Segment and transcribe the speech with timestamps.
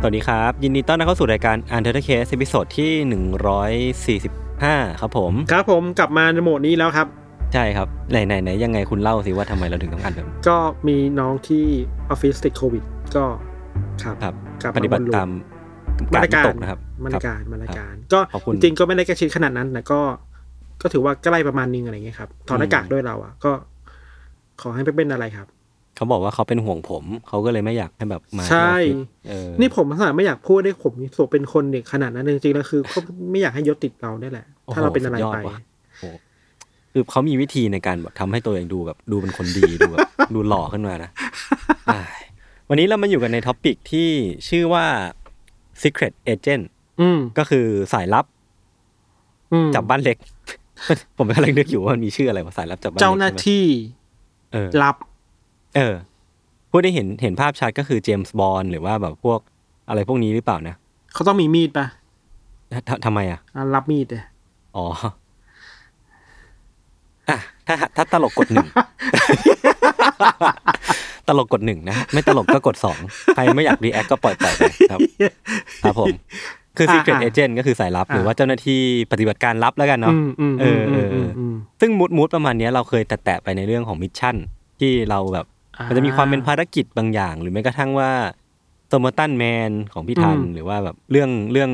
[0.00, 2.92] สวัสดีครับ ยินดีต้อนรับเข้าสู่รายการ Untitled Case ตอนที่
[4.18, 7.06] 145 ครับผม ครับผมกลับมาในโหมดนี้แล้วครับ
[7.54, 10.56] ใช่ครับ ไหนไหนไหนยังไงคุณเล่าสิว่าทำไมเราถึงต้องอันแบบก็
[10.88, 11.64] มีน้องที่
[12.10, 12.82] ออฟฟิศติดโควิด
[13.16, 13.24] ก็
[14.02, 15.28] ครับครับกลับปฏิบัติตาม
[16.14, 20.00] มาตรการตกนะครับมาตรการคบมาตรการคบก็ขอบคุณจริงๆก็ไม่ได้กระชิดขนาดนั้นแต่ก็
[20.82, 23.52] ก็ถือว่าใกล้ประมาณนึงอะไรเงี้ยครับถอดหน้ากากอืมด้วยเราอะก็
[24.60, 25.46] ขอให้ไม่เป็นอะไรครับ
[25.96, 28.96] เขาบอกว่าเขาเป็นห่วงผม เขาก็เลยไม่อยากให้แบบมาที่ใช่ออฟฟิศ
[29.28, 32.98] เออนี่ผมขนาดไม่อยากพูดได้ผมนี่ตัวเป็นคนเด็กขนาดนั้นจริงๆแล้วคือก็
[33.30, 35.58] ไม่อยากให้ยศติดเราได้แหละ ถ้าเราเป็นอะไรสุดยไปว่ะ
[35.98, 36.08] โอ้
[36.92, 41.10] คือเขามีวิธีในการแบบทำให้ตัวเองดูแบบดูเป็นคนดีดูแบบดูหล่อขึ้นมานะ
[41.88, 42.20] อ้าย
[42.68, 44.08] วันนี้เรามาอยู่กันใน topic ที่
[44.48, 44.84] ชื่อว่า
[45.82, 46.64] Secret Agent
[47.00, 48.26] อืมก็คือสายลับ
[49.52, 50.18] อืมจับบ้านเล็ก
[51.16, 53.64] ผมกำลังนึกอยู่ว่ามันมีชื่ออะไรว่าสายลับจับบ้านเล็กเจ้าหน้าใช่ไมที่
[54.52, 54.96] เออรับ
[55.76, 55.94] เออ
[56.70, 59.40] พูดได้เห็นเห็นภาพชัดก็คือเจมส์บอนด์หรือว่าแบบพวก
[59.88, 60.74] อะไรพวกนี้หรือเปล่านะ
[61.14, 61.86] เขาต้องมีมีดปะ
[62.88, 64.22] ททำไมอะอะรับมีดเลย
[64.76, 64.86] อ๋อ
[67.28, 68.66] อะถ้าถ้าตลกกดหนึ่ง
[71.28, 72.98] ตลกกดหนึ่งนะ ไม่ตลกก็กดสอง
[73.34, 75.00] ใครไม่อยาก react ก็ปล่อยปล่อยไปครับ
[75.82, 76.08] ครับผม
[76.76, 78.80] คือ Secret Agent ก็คือสายลับ หรือว่าเจ้าหน้าที่
[79.12, 84.36] ปฏิบัติการลับแล้วกันเนาะอืมอืมเออเออเอออืมซึ่งมูดมูดประมาณเนี้ยเราเคยแตะๆไปในเรื่องของมิชชั่น
[84.80, 88.10] ที่เราแบบอ่า มัมันจะมีความเป็นภารกิจบางอย่าง หรือแม้กระทั่งว่า
[88.88, 91.70] โตมตันแมนของพี่ทันอืมหรือว่าแบบเรื่องเรื่อง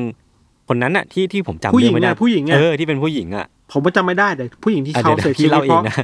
[0.67, 5.95] คนนั้นอะที่ที่ผมจำผู้หญิเรื่องงไม่ได้อะผู้หญิงอะเออที่เป็นผู้หญิงอะผมก็จำไม่ได้แต่ผู้หญิงที่อะเขาเดี๋ยวเสียชีพี่วิตเล่าเอเพงราะนะ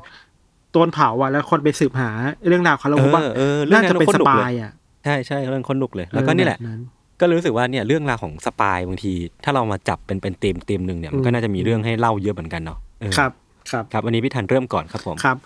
[0.74, 2.10] โดนเผาอะแล้วคนไปสืบหา
[2.48, 4.72] เรื่องราวเขาแล้วเออว่าเออเรื่องน่านั้นจะเป็นคนสลุกปาเลยยอะ
[5.06, 9.12] ใช่ใช่เรื่องคนลุกเลย แล้วก็นี่แหละเออบบก็เลยรู้สึกว่าเนี่ยเรื่องราวของสปายบางที
[9.44, 13.32] ถ้าเรามาจับเป็นเป็นเต็มเต็มหนึ่งเนี่ยมันก็อืมน่าจะมีเรื่องให้เล่าเยอะเหมือนกันเนาะเออครับ
[13.72, 15.38] ครับครับวันนี้พี่ทันเริ่มก่อนครับผมครับ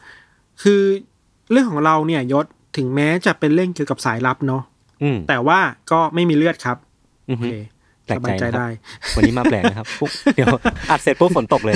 [0.64, 0.81] คือ
[1.51, 2.45] เรื่องของเราเนี่ยยศ
[2.77, 4.63] ถึงแม้จะเป็นเรื่องเกี่ยวกับสายลับเนาะ
[5.03, 5.59] อืมแต่ว่า
[5.91, 6.77] ก็ไม่มีเลือดครับ
[7.29, 7.55] อือโอฮึเค
[8.05, 8.67] แปลสกบาใจยใจนะครับได้
[9.15, 10.47] วันนี้มาแปลกนะครับปุ๊บเดี๋ยว
[10.89, 11.75] อัดเสร็จปุ๊บฝนตกเลย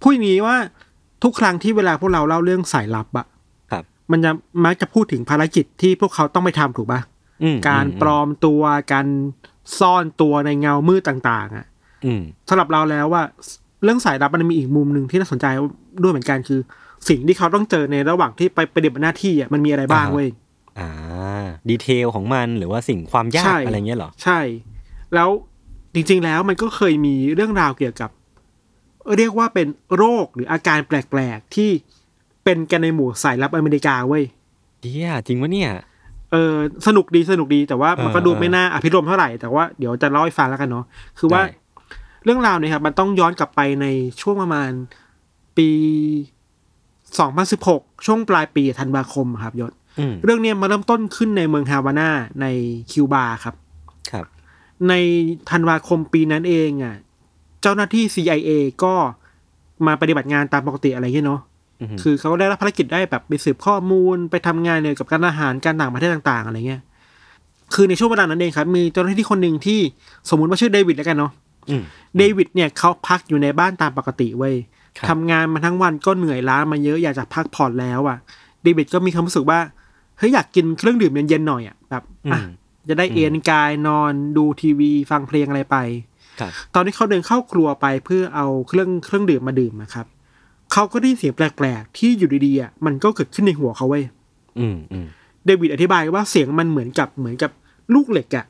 [0.00, 0.56] พูดอย่างนี้ว่า
[1.24, 3.26] ทุกครั้งที่เวลาพวกเราเล่าเรื่องสายลับอะ
[3.72, 4.30] ครับ มันจะ
[4.64, 7.00] มักจะพูดถึงภารกิจที่พวกเขาต้องไปทำถูกปะ
[7.42, 8.62] อืมการปลอมตัว
[8.92, 9.06] การ
[9.78, 11.66] ซ่อนตัวในเงามืดต่างๆอะ
[12.04, 13.22] อืมสำหรับเราแล้วว่า
[13.84, 15.46] เรื่องสายลับมันมีอีกมุมหนึ่งที่น่าสนใจ
[16.02, 16.60] ด้วยเหมือนกันคือ
[17.08, 20.28] สิ่งที่เขาต้องเจอในระหว่างที่ไปปฏิบัติหน้าที่อะมันมีอะไรบ้างอ่าฮะเว้ย
[20.78, 20.88] อ่า
[21.68, 24.40] ดีเทลของมันหรือว่าสิ่งความยาใช่กอะไรเงี้ยเหรอ ใช่
[25.14, 25.28] แล้ว
[25.94, 28.10] จริง ๆ แล้วมันก็เคยมีเรื่องราวเกี่ยวกับ
[29.16, 29.66] เรียกว่าเป็น
[29.96, 31.70] โรคหรืออาการแปลกๆที่
[32.44, 34.24] เป็นกันในหมู่สายลับอเมริกาเว้ย
[34.80, 35.70] เดียจริงวะเนี่ย
[36.32, 36.54] เออ
[36.86, 40.84] สนุกดีสนุกดีแต่ว่ามันก็เออดูเออไม่น่าอภิรมย์เท่าไหร่แต่ว่าเดี๋ยวจะเล่าให้ฟังแล้วกันเนาะ
[41.18, 41.52] คือว่าได้
[42.24, 43.86] เรื่องราวเนี่ยครับมันต้องย้อนกลับไปใน
[44.20, 44.70] ช่วงประมาณ
[45.56, 45.68] ปี
[47.16, 52.08] 2016 ช่วงปลายปีธันวาคมครับยศอืมเรื่องเนี้ยมาเริ่มต้นขึ้นในเมืองฮาวาน่า
[52.40, 52.46] ใน
[52.90, 53.54] คิวบาครับ
[54.10, 54.24] ครับ
[54.88, 54.94] ใน
[55.50, 56.96] ธันวาคมปีนั้นเองอะ
[57.62, 58.50] เจ้าหน้าที่ CIA
[58.84, 58.94] ก็
[59.86, 61.40] มาปฏิบัติงานตามปกติอะไรเงี้ยเนาะ
[61.80, 66.82] อือฮึคือเขาได้รับภารกิจได้แบบไปสืบข้อมูลไปทำงานเนี่ยกับการอาหารการต่างประเทศต่าง ๆ อะไรเงี้ย
[67.74, 69.80] คือในช่วงเวลานั้นเองครับ มีเจ้าหน้าที่คนหนึ่งที่
[70.30, 71.32] สมมุติว่าชื่อเดวิดแล้วกันเนาะ
[71.70, 71.82] อืม
[72.18, 74.77] เดวิดเนี่ยเขาพักอยู่ในบ้านตามปกติเว้ยครับ
[75.08, 78.18] ทำงานมาทั้งวันก็เหนื่อยล้ามาเยอะอยากจะพักผ่อนแล้วอะ
[78.62, 79.58] เดวิดก็มีความรู้สึกว่า
[80.18, 82.02] เฮ้ยอยากกินเครื่องดื่มเย็นๆหน่อยอะแบบ
[82.32, 82.48] อะอืม
[82.88, 85.76] จะได้อืมเอนกายนอนดูทีวีฟังเพลงอะไรไป
[86.40, 90.06] ครับตอนที่เขาเดินเข้าครัวไปเพื่อเอาเครื่องเครื่องดื่มมาดื่มนะครับ
[90.72, 94.04] เขาก็ได้ยินเสียงแปลกๆ ที่อยู่ดีๆอะมันก็เกิดขึ้นในหัวเขาเว้ย
[94.58, 95.06] อืมอืม
[95.44, 97.50] เดวิดอธิบายว่าเสียงมันเหมือนกับเหมือนกับ
[97.94, 98.44] ลูกเหล็กอะ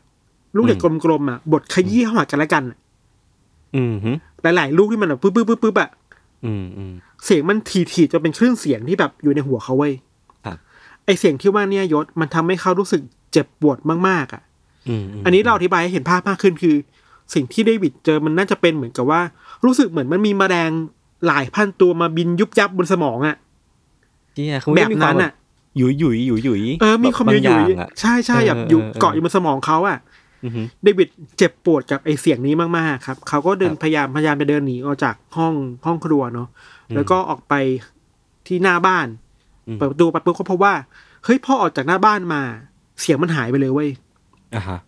[0.56, 2.78] ลูกเหล็กอืมกลมๆอะบดขยี้เข้าหากันและกันอะ
[3.76, 4.12] อืมฮึ
[4.42, 5.90] หลายๆ ลูกที่มันแบบปึ๊บปึ๊บปึ๊บปึ๊บอะ
[6.46, 6.92] อืมอืม
[7.24, 9.92] เสียงมันถี่ๆจนเป็นคลื่นเสียงที่แบบอยู่ในหัวเขาเว้ย
[10.44, 10.56] ครับ
[11.04, 13.02] ไอเสียงที่ว่าเนี่ยยศมันทำให้เขารู้สึก
[13.32, 14.42] เจ็บปวดมากๆอะ
[14.88, 16.76] อืมมอันนี้เราอธิบายให้เห็นภาพมากขึ้นคือ
[17.34, 19.20] สิ่งที่เดวิดเจอมันน่าจะเป็นเหมือนกับว่า
[19.64, 20.70] รู้สึกเหมือนมันมีแมลง
[21.26, 23.36] หลายพันตัวมาบินยุบยับบนสมองอะ
[24.34, 25.32] เชี่ยคือแบบมีควานั้มนแบอะบ
[25.76, 30.07] หยุยหยุยหยุยหยุยเออมีความแบบอยู่บางอยู่อย่างอะใช่ใช่เออแบบอยู่เออเออเกาะอยู่บนสมองเขาอะอือหือ
[30.82, 31.08] เดวิด
[31.38, 35.54] เจ็บปวดกับไอเสียงนี้มากๆครับ เขาก็เดินครับพยายามพยายามจะเดินหนีออกจากห้อง
[35.86, 36.48] ห้องครัวเนาะ
[36.88, 37.54] อืมแล้วก็ออกไป
[38.46, 39.06] ที่หน้าบ้าน
[39.68, 40.74] อืมเปิดประตูไปปุ๊บก็พบว่า
[41.24, 42.42] เฮ้ยพอออกจากหน้าบ้านมา
[43.00, 43.90] เสียงมันหายไปเลยเว้ย
[44.54, 44.78] อ่าฮะ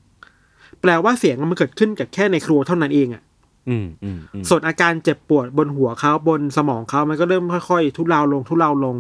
[0.80, 3.22] แปลว่าเสียงมันเกิดขึ้นกับแค่ในครัวเท่านั้นเองอะ
[3.68, 8.96] อืมอืมอืมส่วนอาการเจ็บปวดบนหัวเขาบนสมองเขามันก็เริ่มค่อยๆ ทุเลาลงทุเลาลง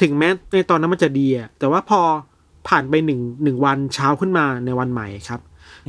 [0.00, 2.00] ถึงแม้ในตอนนั้นมันจะดีอะแต่ว่าพอ
[2.68, 5.40] ผ่านไปหนึ่งหนึ่งวันเช้าขึ้นมาในวันใหม่ครับ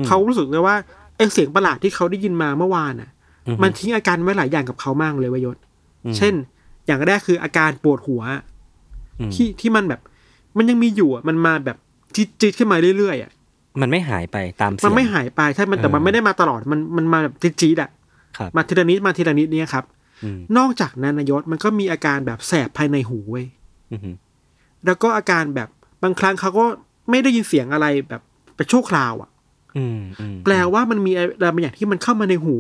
[0.08, 0.76] เขารู้สึกเลยว่า
[1.18, 3.10] ไอเสียงประหลาดที่เขาได้ยินมาเมื่อวานอะ
[3.48, 5.58] อือหือมันทิ้งอาการไว้หลายอย่างกับเขามากเลยเวยยศ
[6.06, 6.34] อืมเช่น
[6.88, 8.22] อย่างแรกคืออาการปวดหัว
[9.20, 10.02] อืมที่ที่มันแบบ
[10.58, 11.78] มันยังมีอยู่อะมันมาแบบ
[12.16, 13.32] จี๊ดๆขึ้นมาเรื่อยๆอะ
[13.82, 17.90] มันไม่หายไปตามเสียงมันไม่หายไปใช่มันแต่เออมันไม่ได้มาตลอดมันมันมาแบบจี๊ดๆอะ
[18.38, 19.86] ครับมาทีละนิดมาทีละนิดเนี่ยครับ
[20.24, 23.46] อืมนอกจากนั้นนายศมันก็มีอาการแบบแสบภายในหูเว้ย
[23.92, 24.16] อือหือ
[24.86, 25.70] แล้วก็อาการแบบ
[26.04, 26.66] บางครั้งเขาก็
[27.10, 28.22] ไม่ได้ยินเสียงอะไรแบบ
[28.56, 29.38] ไปชั่วคราวอะอืมอืม
[30.46, 32.56] แปลว่ามันมีอะไรบางอย่างที่มันเข้ามาในหู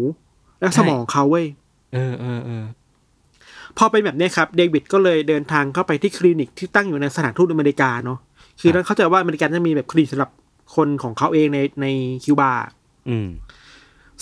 [0.59, 1.45] และสมองเขาเว้ย
[1.93, 2.63] เออเออเออ
[3.77, 8.19] พอเป็นแบบเนี้ยครับ เดวิดก็เลยเดินทางเข้าไปที่คลินิกที่ตั้งอยู่ในสถานทูตอเมริกาเนาะ
[8.61, 10.31] คือต้องเข้าใจว่าอเมริกันจะมีแบบคลินิกสำหรับ
[10.75, 11.87] คนของเขาเองในใน
[12.23, 12.51] คิวบา
[13.09, 13.27] อืม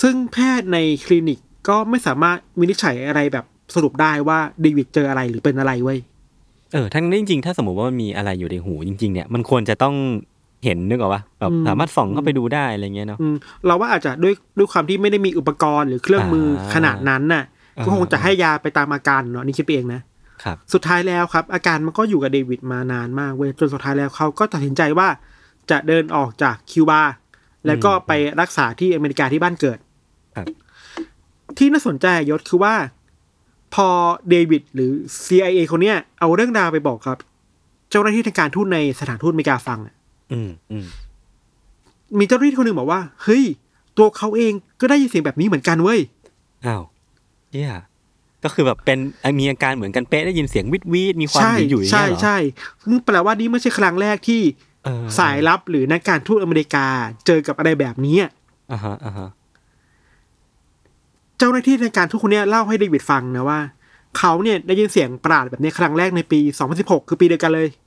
[0.01, 3.45] ซึ่งแพทย์ในคลินิกก็ไม่สามารถวินิจฉัยอะไรแบบ
[3.75, 5.99] สรุปได้ว่าเดวิดเจออะไรหรือเป็นอะไรเว้ย
[6.73, 9.95] เออทั้งนี้จริงๆ ถ้าสมมติว่ามันมีอะไรอยู่ในหูจริง ๆ เนี่ย มันควรจะต้อง
[10.67, 13.35] เห็นนึกออกปะแบบอืมสามารถส่องเข้าไปดูได้อะไรเงี้ยเนาะอืม
[13.65, 17.43] เราว่าอาจจะด้วยด้วยความที่ไม่ได้มีอุปกรณ์หรือเครื่องมืออาขนาดนั้นน่ะ
[17.77, 20.01] อ่าก็คงจะให้ยาไปตามอาการเนาะนี่คิดไปเองนะ
[20.43, 25.07] ครับสุดท้ายแล้วครับ อาการมันก็อยู่กับเดวิดมานานมากเว้ยจนสุดท้ายแล้วเขาก็ตัดสินใจว่า
[25.71, 27.01] จะเดินออกจากคิวบา
[27.65, 28.11] แล้วก็ไป
[28.41, 29.77] รักษาที่อเมริกาที่บ้านเกิด
[30.35, 30.47] ครับ
[31.57, 32.75] ที่น่าสนใจยศคือว่า
[33.73, 33.87] พอ
[34.29, 34.91] เดวิดหรือ
[35.25, 37.17] CIA คนเนี้ยเอาเรื่องราวไปบอกครับ
[37.89, 39.95] เจ้าหน้าที่ทางการทูตในสถานทูตอเมริกาฟังอะ
[40.31, 40.85] อืมอืม
[42.19, 43.43] มีเจ้าหน้าที่คนหนึ่งบอกว่า เฮ้ย
[43.97, 45.99] ตัวเขาเองก็ได้ยินเสียงแบบนี้เหมือนกันเว้ย
[46.65, 46.83] อ้าว
[47.51, 47.73] เยี่ย
[48.43, 48.99] ก็คือแบบเป็น
[49.39, 52.37] มีอาการเหมือนกันเป๊ะได้ยินเสียงวิดวีดมีความใช่หยุ่ยๆใช่เนี่ยเหรอใช่
[52.81, 54.41] ซึ่งแปลว่านี่ไม่ใช่ครั้งแรกที่
[54.85, 56.85] เออสายลับหรือนักการทูตอเมริกา
[57.25, 58.31] เจอกับอะไรแบบนี้อะ
[58.71, 59.29] อ่าฮะอ่าฮะ
[61.37, 63.59] เจ้าหน้าที่ในการทูตคนเนี้ยเล่าให้เดวิดฟังนะว่า
[64.17, 66.39] เขาเนี่ยได้ยินเสียงประหลาดแบบนี้ครั้งแรกในปี
[66.73, 67.86] 2016 คือปีเดียวกันเลยอืมอ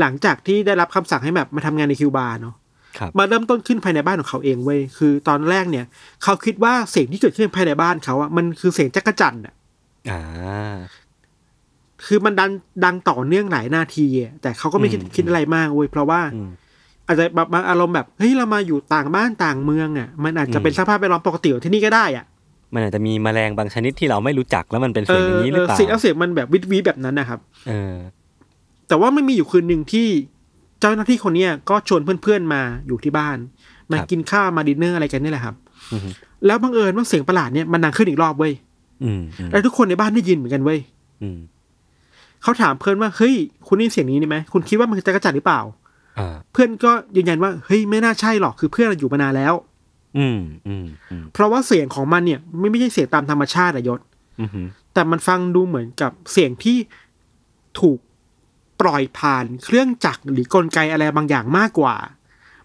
[0.00, 2.54] หลังจากที่ได้รับคำสั่งให้แบบมาทำงานในคิวบาเนาะ
[2.98, 5.84] ครับมาเริ่มต้นขึ้นภายในบ้านของเขาเองเว้ยคือตอนแรกเนี่ย
[6.22, 9.54] เขาคิดว่าเสียงที่เกิดขึ้นภายในบ้านเขาอะมันคือเสียงจักรจั่นอะ
[10.10, 10.20] อ่า
[12.06, 12.50] คือมันดัง
[12.84, 16.50] ดังต่อเนื่องหลายนาทีอะแต่เขาก็ไม่คิดอืมคิดอะไรมากเว้ยเพราะว่าอืม
[17.06, 22.24] อาจจะแบบบางอารมณ์แบบเฮ้ยเรามาอยู่ต่างบ้านต่างเมืองอะมันอาจจะเป็นสภาพแวดล้อมปกติของที่นี่ก็ได้อะ
[22.74, 27.94] มันอาจจะมีแมลงบางชนิดที่เราไม่รู้จักแล้วมันเป็นเอเสียงออย่างนี้หเอรืออเปล่าเสียงเอาเสียงมันแบบวิดวีแบบนั้นนะครับ เออ
[28.88, 30.08] แต่ว่าไม่มีอยู่คืนหนึ่งที่
[30.80, 33.36] เจ้าหน้าที่คนเนี้ยก็ชวนเพื่อนๆมาอยู่ที่บ้าน
[33.90, 35.54] มาครับกินข้าวมาดินเนอร์อะไรกันนี่แหละครับ
[35.92, 36.08] อือฮึ
[36.46, 38.52] แล้วบังเอิญว่าเสียงประหลาดเนี่ยมันดังขึ้นอีกรอบเว้ย
[39.04, 40.78] อืมอืมแล้วทุกคนในบ้านได้ยินเหมือนกันเว้ย
[41.22, 41.38] อืม
[42.42, 43.34] เขาถามเพื่อนว่าเฮ้ย
[43.66, 45.60] คุณได้ยินเสียงนี้นี่ไหมคุณคิดว่ามันคือจักรจันทร์หรือเปล่า
[46.18, 49.54] อ่าเพื่อนก็ยืนยันว่าเฮ้ยไม่น่าใช่หรอกคือเพื่อนเราอยู่มานานแล้ว
[50.18, 54.00] อืมอืมอืมเพราะว่าเสียงของมันเนี่ย ไม่ไม่ใช่เสียงตามธรรมชาติอะยศ
[54.40, 54.60] อือฮึ
[54.94, 56.76] แต่มันฟังดูเหมือนกับเสียงที่
[57.80, 57.98] ถูก
[58.80, 61.94] ปล่อยผ่านเครื่องจักรหรือกลไกอะไรบางอย่างมากกว่า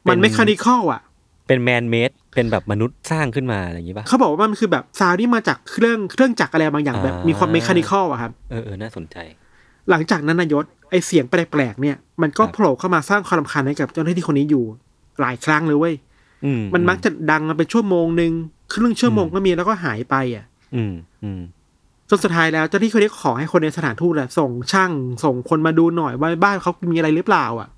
[0.09, 1.01] มัน mechanical อะ
[1.47, 9.17] เป็น man-made เป็นแบบมนุษย์สร้างขึ้นมาอะไรอย่างนี้ป่ะเขาบอกว่ามันคือแบบ sound ที่มาจากเครื่องเครื่องจักรอะไรบางอย่างแบบอ่ามีมีความ mechanical อะครับเออเออน่าสนใจ
[9.89, 14.63] หลังจากนั้นนายศไอเสียงแปลกๆเนี่ย มันก็ครับโผล่เข้ามาสร้างความรำคาญให้กับเจ้าหน้าที่คนนี้อยู่
[15.21, 15.95] หลายครั้งเลยเว้ย
[16.45, 18.31] อืมันมักจะดังมาเป็นชั่วโมงหนึ่ง
[18.73, 21.41] ครึ่งชั่วโมงก็มีแล้วก็หายไปอะ อืมอืม
[22.13, 24.91] จนสุดท้ายแล้วเจ้าหน้าที่คนนี้ขอให้คนในสถานทูตอะส่งช่าง
[25.23, 27.69] ส่งคนมาดูหน่อยว่าบ้านเขามีอะไรหรือเปล่า อะ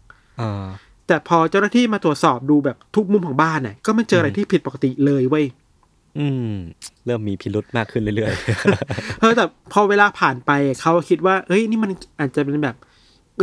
[0.41, 0.63] อ่า
[1.07, 5.45] แต่พอเจ้าหน้าที่มาตรวจสอบดูแบบทุกมุมของบ้านน่ะก็ไม่เจออะไรอืมที่ผิดปกติเลยเว้ย
[6.19, 6.53] อืม
[7.05, 8.33] เริ่มมีพิรุธมากขึ้นเรื่อย
[9.19, 12.75] เออแต่พอเวลาผ่านไปเขาคิดว่าเอ้ยนี่มันอาจจะเป็นแบบ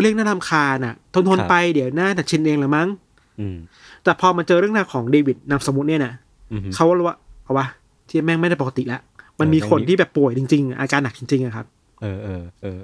[0.00, 3.56] เรื่องน่ารำคาญน่ะ ทนทนครับไปเดี๋ยวหน้าแต่ชินเองละมั้งๆอืม
[4.04, 6.12] แต่พอมาเจอเรื่องราวของเดวิดนามสมมุติเนี่ยนะ
[6.52, 7.66] อืมเขาก็รู้ว่าเอาวะ
[8.08, 9.00] ที่แม่งไม่ได้ปกติแล้ว
[9.40, 11.66] มันมีเออคนแม่งมีที่แบบป่วยจริง ๆ อาการหนักจริงๆอะครับ
[12.02, 12.80] เออเออเออ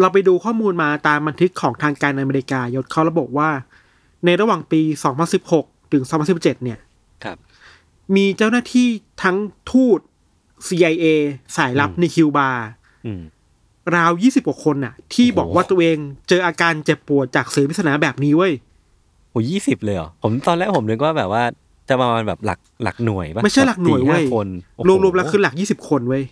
[0.00, 3.50] เราไปดูข้อมูลมาตามบันทึกของทางการอเมริกายศเขาระบุว่า
[4.24, 4.80] ในระหว่างปี
[5.36, 6.04] 2016 ถึง
[6.34, 6.78] 2017 เนี่ย
[7.24, 7.36] ครับ
[8.16, 8.88] มีเจ้าหน้าที่
[9.22, 9.36] ทั้ง
[9.70, 10.00] ทูต
[10.68, 11.04] CIA
[11.56, 12.50] สายลับอืมในคิวบา
[13.06, 13.22] อืม
[13.96, 18.52] ราว 20 กว่าคนน่ะ ที่โอ้โหบอกว่าตัวเองเจออาการเจ็บปวดจากเสียงปริศนาแบบนี้เว้ย
[19.30, 21.42] โอ้ยี่สิบเลยเหรอ ผมตอนแรกผมนึกว่าแบบว่า
[21.88, 26.22] จะประมาณแบบหลักหลักหน่วยปะไม่ใช่หลักหน่วยสี่เว้ยคนโอ้โหรวมๆแล้วคือหลักยี่สิบคนเว้ย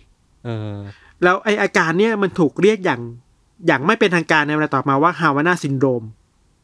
[0.45, 0.75] เออ
[1.23, 3.01] แล้วไออาการเนี่ยมันถูกเรียกอย่าง
[3.67, 6.03] อย่างไม่เป็นทางการในเวลาต่อมาว่าฮาวานาซินโดรม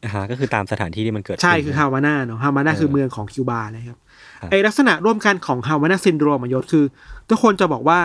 [0.04, 3.98] อ่าฮะก็คือตามสถานที่ที่มันเกิดใช่ขึ้นคือนะฮาวานาเนาะฮาวานาเออคือเมืองของคิวบานะครับ
[4.40, 6.84] ครับไอลักษณะร่วมกันของฮาวานาซินโดรมอะยศคือ
[7.28, 7.98] ทุกคนจะบอกว่า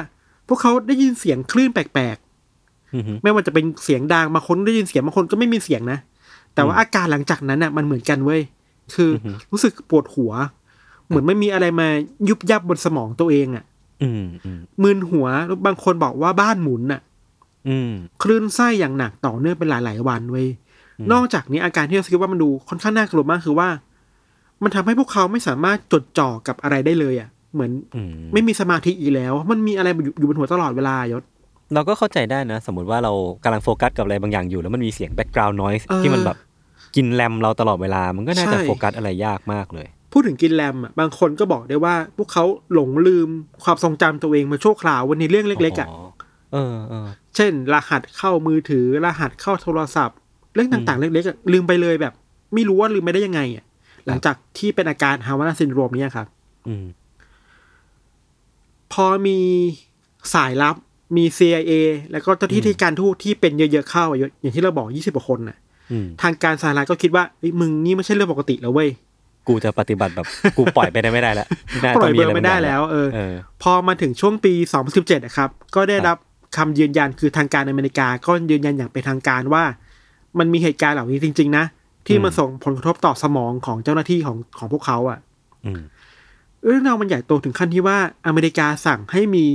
[0.47, 2.17] พวกเขาได้ยินเสียงคลื่นแปลก
[2.95, 5.99] อือฮึๆไม่ว่าจะเป็นเสียงดังบางคนได้ยินเสียงบางคนก็ไม่มีเสียงนะ
[6.55, 8.41] แต่ว่าอืมอาการหลังจากนั้นน่ะมันเหมือนกันเว้ย
[8.95, 10.31] คือออฮึรู้สึกปวดหัว
[11.07, 11.87] เหมือนไม่มีอะไรมา
[12.29, 13.65] ยุบยับบนสมองตัวเองอะ
[14.03, 17.01] อืมอืมมึนหัวแล้วบางคนบอกว่าบ้านหมุนน่ะ
[17.67, 17.91] อืม
[18.23, 20.47] คลื่นไส้อย่างหนักต่อเนื่องเป็นหลาย ๆ วันเว้ย
[21.11, 23.69] นอกจากนี้อาการที่เราคิดว่ามันดูค่อนข้างน่ากลัวมากคือว่า
[24.63, 31.23] มันทำให้พวกเขาไม่สามารถจดจ่อกับอะไรได้เลยอะ เหมือนอืมไม่มีสมาธิอีกแล้ว มันมีอะไรอยู่อยู่บนหัวตลอดเวลายศ
[31.73, 36.37] เราก็เข้าใจได้นะ สมมติว่าเรากำลังโฟกัสกับอะไรบางอย่างอยู่ แล้วมันมีเสียงแบ็กกราวน์ noise เออที่มันแบบ
[36.95, 42.43] กินแรมเราตลอดเวลา มันก็น่าจะใช่โฟกัสอะไรยากมากเลย พูดถึงกินแรมอะบางคนก็บอกได้ว่า พวกเขา
[42.73, 43.29] หลงลืม
[43.63, 45.89] ความทรงจำตัวเองมาชั่วคราววันนี้เรื่องเล็กๆอะ
[46.53, 50.17] เออเออ เช่น รหัสเข้ามือถือ รหัสเข้าโทรศัพท์
[50.53, 52.13] เรื่องต่างๆ เล็กๆอะลืมไปเลยแบบ
[52.53, 53.65] ไม่รู้ว่าลืมไปได้ยังไงอะ
[54.07, 56.27] หลังจากที่เป็นอาการ Havana Syndrome เนี่ยครับ
[56.67, 56.85] อืม
[58.93, 59.39] พอมี
[60.33, 60.75] สายลับ
[61.17, 61.71] มี CIA
[62.11, 65.57] แล้วก็เจ้าหน้าที่การทูตที่เป็นเยอะๆเข้าอะอย่างที่เราบอกยี่สิบกว่าคนน่ะ
[65.91, 68.89] อืมทางการสหรัฐก็คิดว่าเฮ้ยมึงนี่ไม่ใช่เรื่องปกติแล้วเว้ย
[69.47, 71.47] กูจะปฏิบัติแบบกูปล่อยไปได้ไม่ได้แล้ว
[71.83, 73.33] น่าปล่อยต้งเบออะร์ไม่ได้บางย่างแล้วเออเออ
[73.63, 74.53] พอมาถึงช่วงปี
[74.89, 76.17] 2017นะครับ ก็ได้รับ
[76.57, 79.63] คำยืนยันคือทางการอเมริกา ก็ยืนยันอย่างเป็นทางการว่า
[80.39, 81.65] มันมีเหตุการณ์เหล่านี้จริง ๆ นะ
[82.07, 85.19] ที่มันส่งผลกระทบต่อสมองของเจ้าหน้าที่ของของพวกเขาอะ
[85.65, 85.81] อืม
[86.65, 87.97] เรื่องราวมันใหญ่โตถึงขั้นที่ว่า
[88.27, 89.45] อเมริกาสั่งให้มี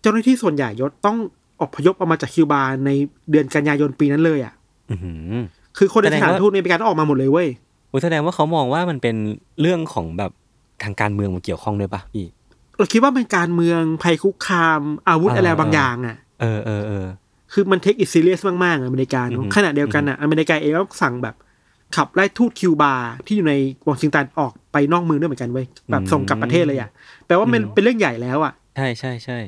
[0.00, 1.16] เจ้าหน้าที่ส่วนใหญ่ยศต้อง
[1.62, 2.90] อพยพออกมาจากคิวบาใน
[3.30, 4.54] เดือนกันยายนปีนั้นเลยอะ
[4.90, 5.34] อือหือ
[5.78, 7.65] คือคนในแสดสงถานว่าทูตในอเมริกาต้องออกมาหมดเลยเว้ยอุ๊ย
[8.02, 9.16] แสดงว่าเขามองว่ามันเป็น
[9.60, 10.30] เรื่องของแบบ
[10.82, 12.26] ทางการเมืองมันเกี่ยวข้องด้วยปะพี่
[12.76, 17.06] เราคิดว่าเป็นการเมืองภัยคุกคามอาวุธอ่าอะไรบางอย่างอะ เออเออเออ
[17.52, 21.34] คือมัน take it serious มากๆอะอเมริกาเนอือะอฮึขณะเดียวกันอะอเมริกาเองก็สั่งแบบ
[21.96, 22.94] ขับไล่ทูตคิวบา
[23.26, 23.54] ที่อยู่ใน
[23.88, 26.90] วอชิงตันออกไปนอกเมืองด้วยเหมือนกันเว้ยแบบส่งกลับประเทศเลยอะ
[27.26, 29.38] แปลว่ามันเป็นเรื่องใหญ่แล้วอะ ใช่ใช่ใช่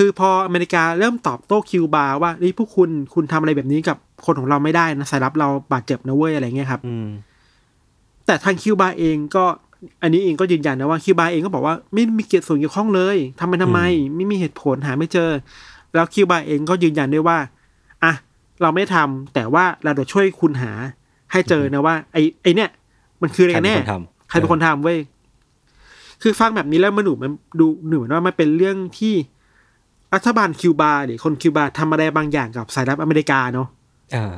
[0.00, 7.08] คือพออเมริกาเริ่มตอบโต้คิวบาว่านี่พวกคุณคุณทำอะไรแบบนี้กับคนของเราไม่ได้นะสายลับเราบาดเจ็บนะเว้ยอะไรเงี้ยครับอืม
[8.26, 9.44] แต่ทางคิวบาเองก็
[10.02, 13.80] อันนี้เองก็ยืนยันนะว่าคิวบาเองก็บอกว่าไม่มีเกียรติส่วนเกี่ยวข้องเลยทำไปทำไม
[14.16, 15.30] ไม่มีเหตุผลหาไม่เจอ
[15.94, 17.38] แล้วคิวบาเองก็ยืนยันด้วยว่า
[18.04, 18.12] อะ
[18.62, 20.72] เราไม่ทำแต่ว่าเราจะช่วยคุณหา
[21.32, 22.70] ให้เจอนะว่า ไอ้ไอ้เนี่ย
[23.22, 24.98] มันคืออะไรกันแน่ใครเป็นคนทำใครเป็นคนทำเว้ย
[26.22, 29.14] คือฟังแบบนี้แล้วมันดูมันดูหนูเหมือนว่ามันเป็นเรื่องที่
[30.14, 33.68] รัฐบาลคิวบาหรือคนคิวบาทำอะไรบางอย่างกับสายลับอเมริกาเนาะ
[34.14, 34.34] อ่า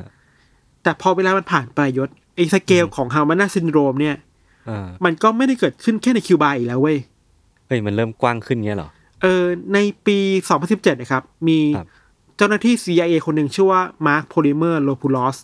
[0.83, 4.15] แต่พอเวลามันผ่านไปยศไอ้สเกลของ Havana Syndrome เนี่ย
[4.69, 6.97] อ่ามันก็ไม่ได้เกิดขึ้นแค่ในคิวบาอีกแล้วเว้ย
[7.67, 8.89] เฮ้ยมันเริ่มกว้างขึ้นเงี้ยเหรอ
[9.21, 10.17] เออ ในปี
[10.59, 11.87] 2017 นะครับ มีครับ
[12.37, 15.37] เจ้าหน้าที่ CIA คนหนึ่งชื่อว่า Marc Polymeropoulos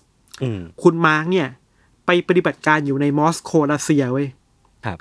[0.44, 1.48] อืมคุณมาร์คเนี่ย
[2.06, 4.28] ไปปฏิบัติการอยู่ในมอสโกรัสเซียเว้ย
[4.86, 4.98] ครับ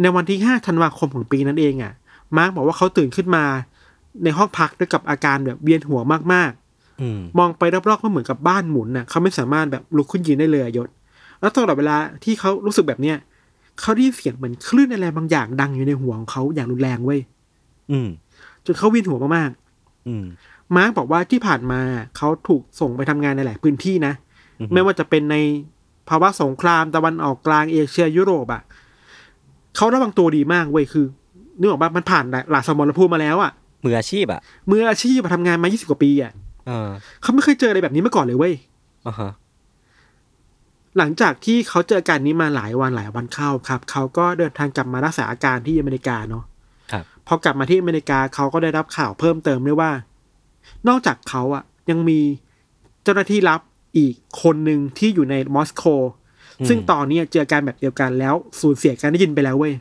[0.00, 1.92] ในวันที่ 5 ธันวาคมของปีนั้นเองอะ่ะ
[2.36, 3.44] มาร์คบอกว่าเขาตื่นขึ้นมา
[4.24, 6.00] ในห้องพักด้วยกับอาการแบบเวียนหัว
[6.34, 6.52] มาก
[7.02, 10.88] อืมๆมองไปรอบๆก็เหมือนกับบ้านหมุนน่ะเขาไม่สามารถแบบลุกขึ้นยืนได้เลยอะยศ
[11.40, 13.16] แล้วตลอดเวลาที่เขารู้สึกแบบเนี้ย
[13.80, 17.20] เขาได้ยินเสียงเหมือนคลื่นอะไรบางอย่างดังอยู่ในหัวของเขาอย่างรุนแรงเว้ย
[17.90, 18.08] อืม
[18.64, 20.24] จนเขาเวียนหัวมากๆอืม
[20.76, 21.80] มาร์กบอกว่าที่ผ่านมา
[22.16, 24.12] เขาถูกส่งไปทำงานในหลายพื้นที่นะ
[24.60, 25.36] อือฮึไม่ว่าจะเป็นใน
[26.08, 28.62] ภาวะสงครามตะวันออกกลางเอเชียยุโรปอะ
[29.76, 31.06] เขาระวังตัวดีมากเว้ยคือ
[31.58, 33.52] นึกออกปะมันผ่านหลายสมรภูมิมาแล้วอะ
[33.84, 36.32] มืออาชีพอะมืออาชีพมาทำงานมา 20 กว่าปีอะ
[36.66, 36.88] เออ
[37.22, 38.54] เขาไม่เคยเจออะไรแบบนี้มาก่อนเลยเว้ย
[39.06, 39.32] อ่าฮะ
[40.98, 46.44] หลังจากที่เขาเจออาการนี้มาหลายวันหลายวันเข้าครับ เขาก็เดินทางกลับมารักษาอาการที่อเมริกาเนาะ
[46.92, 49.90] ครับพอกลับมาที่อเมริกาเขาก็ได้รับข่าวเพิ่มเติมด้วยว่า
[50.88, 52.20] นอกจากเขาอะยังมี
[53.02, 53.60] เจ้าหน้าที่ลับ
[53.98, 55.82] อีกคนหนึ่งที่อยู่ในมอสโก
[56.68, 59.74] ซึ่งตอนนี้เจออาการแบบเดียวกันแล้วสูญเสียการได้ยินไปแล้วเว้ย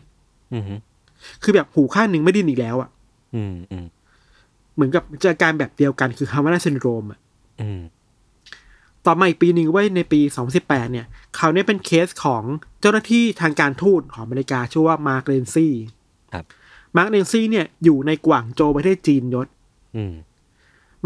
[0.53, 0.63] อืม
[1.43, 2.89] คือแบบหูข้างหนึ่งไม่ได้ยินอีกแล้วอะ
[3.35, 3.85] อืมอืม
[4.73, 7.19] เหมือนกับเจออาการแบบเดียวกันคือ Havana Syndrome อะ
[7.61, 7.81] อืม
[9.05, 10.19] ต่อมาอีกปีหนึ่งเว้ยในปี
[10.55, 12.43] 2018 เนี่ยเขาเนี่ยเป็นเคสของ
[12.81, 15.73] เจ้าหน้าที่ทางการทูตของอเมริกาชื่อว่ามาร์กเลนซี่
[16.33, 16.45] ครับ
[16.95, 19.47] มาร์กเลนซี่เนี่ยอยู่ในกวางโจวประเทศจีนยศ
[19.95, 20.13] อืม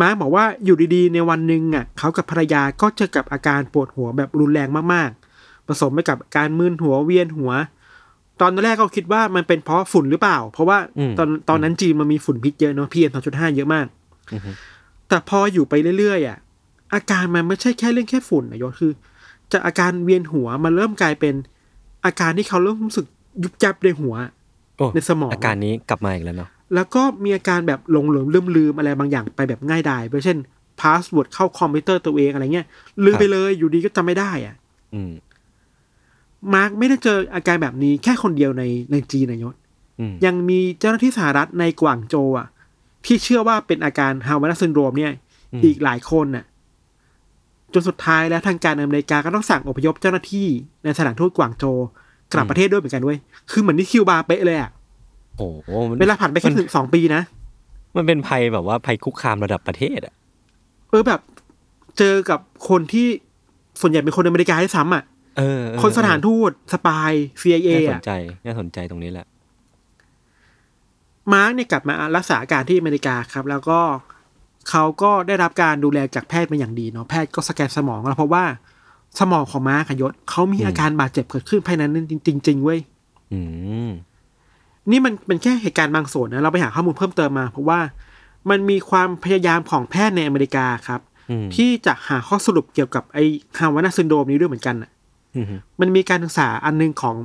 [0.02, 7.52] มาร์กบอกว่าอยู่ดีๆ ในวันหนึ่งอะเขากับภรรยาก็เจอกับอาการปวดหัวแบบรุนแรงมากๆ ผสมไปกับการมึนหัวเวียนหัว
[8.42, 13.86] ตอนแรกก็คิดว่ามันเป็นเพราะฝุ่นหรือเปล่า เพราะว่าอืมตอนตอนนั้นจีนมันมีฝุ่นพิษเยอะเนาะพีเอ็มสองจุดห้าเยอะมาก
[14.34, 14.42] อืม
[15.10, 16.38] แต่พออยู่ไปเรื่อยๆอะ
[16.94, 18.92] อาการมันไม่ใช่แค่เรื่องแค่ฝุ่นนะยศคือ
[19.52, 21.36] จากอาการเวียนหัวมันเริ่มกลายเป็น
[22.06, 23.06] อาการที่เขาเริ่มรู้สึก
[23.44, 24.16] ยุบยับในหัว
[24.78, 30.38] โอ้ในสมองอาการนี้กลับมาอีกแล้วเนาะแล้วก็มีอาการแบบหลงเหลืมลืมลืมอะไรบางอย่างไปแบบง่ายดายไปเช่น
[30.82, 32.68] password เข้าคอมพิวเตอร์ตัวเองอะไรเงี้ย
[33.04, 34.56] ลืมไปเลยอยู่ดีก็จำไม่ได้อะ
[34.94, 35.02] อื
[36.54, 39.56] มมาร์กไม่ได้เจออาการแบบนี้แค่คนเดียวในในจีนนะยศ
[40.00, 42.48] อืมยังมีเจ้าหน้าที่สหรัฐในกวางโจวอะ
[43.06, 45.12] ที่เชื่อว่าเป็นอาการ Havana Syndrome เนี่ย
[45.66, 46.46] อีกหลายคนน่ะ
[47.74, 50.48] จนสุดท้ายแล้วทางการอเมริกาก็ต้องสั่งอพยพเจ้าหน้าที่
[50.84, 51.78] ในสถานทูตกวางโจว
[52.34, 53.18] กลับประเทศด้วยเหมือนกันเว้ย
[53.52, 54.72] คือเหมือนที่คิวบาเป๊ะเลยอะ
[55.38, 57.22] โอ้โหมันเวลาผ่านไปแค่ถึงสองปีนะ
[57.96, 60.14] มันเป็นภัยแบบว่าภัยคุกคามระดับประเทศอะ
[60.90, 61.22] เออแบบ
[61.98, 62.40] เจอกับ
[62.70, 63.08] คนที่
[63.82, 65.04] ส่วนใหญ่เป็นคนอเมริกาให้ซ้ำอะ
[65.38, 68.12] เออเออ คนสถานทูต spy CIA น่าสนอะใจ
[68.46, 69.26] น่าสนใจตรงนี้แหละ
[71.34, 73.80] มาร์กเนี่ยกลับมารักษาอาการที่อเมริกาครับ แล้วก็
[74.70, 78.44] เขาก็ได้รับการดูแลจากแพทย์เป็นอย่างดีเนาะแพทย์ก็สแกนสมองแล้วเพราะว่า
[79.20, 82.80] สมองของมาร์กอะยศเขามีอืมอาการบาดเจ็บเกิดขึ้นภายในนั้นจริง ๆ เว้ย
[83.34, 83.40] อื
[83.88, 83.90] ม
[84.92, 87.80] นี่มันเป็นแค่เหตุการณ์บางส่วนนะเราไปหาข้อมูลเพิ่มเติมมา เพราะว่า
[88.50, 93.24] มันมีความพยายามของแพทย์ในอเมริกาครับอืมที่จะหาข้อสรุปเกี่ยวกับไอ้
[93.58, 94.97] Havana Syndrome นี้ด้วยเหมือนกันน่ะอื
[95.44, 95.46] ม
[95.82, 97.16] มันมีการศึกษาอันหนึ่งของ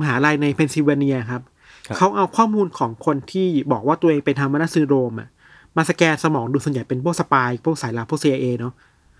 [0.00, 1.42] มหาลัยในเพนซิลเวเนียครับ
[1.86, 5.28] ครับ เขาเอาข้อมูลของคนที่บอกว่าตัวเองเป็น Havana Syndrome อะ
[5.76, 8.72] มาสแกนสมองดูส่วนใหญ่เป็นพวก spy พวกสายลับพวก CIA เนาะ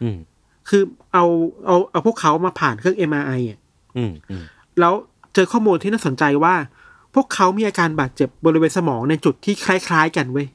[0.03, 0.17] อืม
[0.69, 0.83] คือ
[1.13, 1.25] เอา
[1.67, 3.59] เอาเอาพวกเขามาผ่านเครื่อง MRI อะ
[3.97, 4.43] อืมอืม
[4.81, 4.95] แล้ว
[5.35, 6.55] เจอข้อมูลที่น่าสนใจว่า
[7.15, 10.47] พวกเขามีอาการบาดเจ็บบริเวณสมองในจุดที่คล้าย ๆ กันเว้ย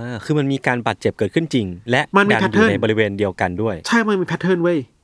[0.00, 4.95] อ่าคือมันมีการบาดเจ็บเกิดขึ้นจริง และมันมีดัอยู่ pattern ในบริเวณเดียวกันด้วย ใช่มันมี pattern เว้ยเออ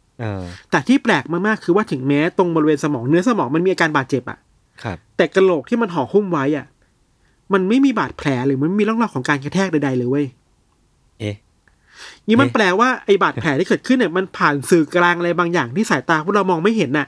[0.71, 4.39] แต่ที่แปลกมากๆคือว่าถึงแม้ตรงบริเวณสมองเนื้อสมองมันมีอาการบาดเจ็บอะ
[4.83, 6.67] ครับแต่กะโหลกที่มันห่อหุ้มไว้อะ
[7.53, 10.27] มันไม่มีบาดแผลหรือมันไม่มีร่องรอยของการกระแทกใดๆเลยเว้ย
[11.21, 11.37] เอ๊ะ
[12.29, 17.07] นี่มันเอ๊ะแปลว่าไอ้บาดแผลที่เกิดขึ้นเนี่ยมันผ่านสื่อกลางอะไรบางอย่างที่สายตาพวกเรามองไม่เห็นน่ะ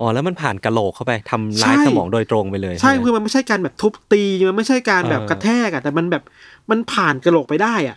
[0.00, 6.22] อ๋อแล้วมันผ่านกะโหลกเข้าไปทำร้ายใช่สมองโดยตรงไปเลย ใช่ไหมคือมันไม่ใช่การแบบทุบตีมันไม่ใช่การแบบเออกระแทกอะแต่มันแบบ
[6.70, 7.96] มันผ่านกระโหลกไปได้อะ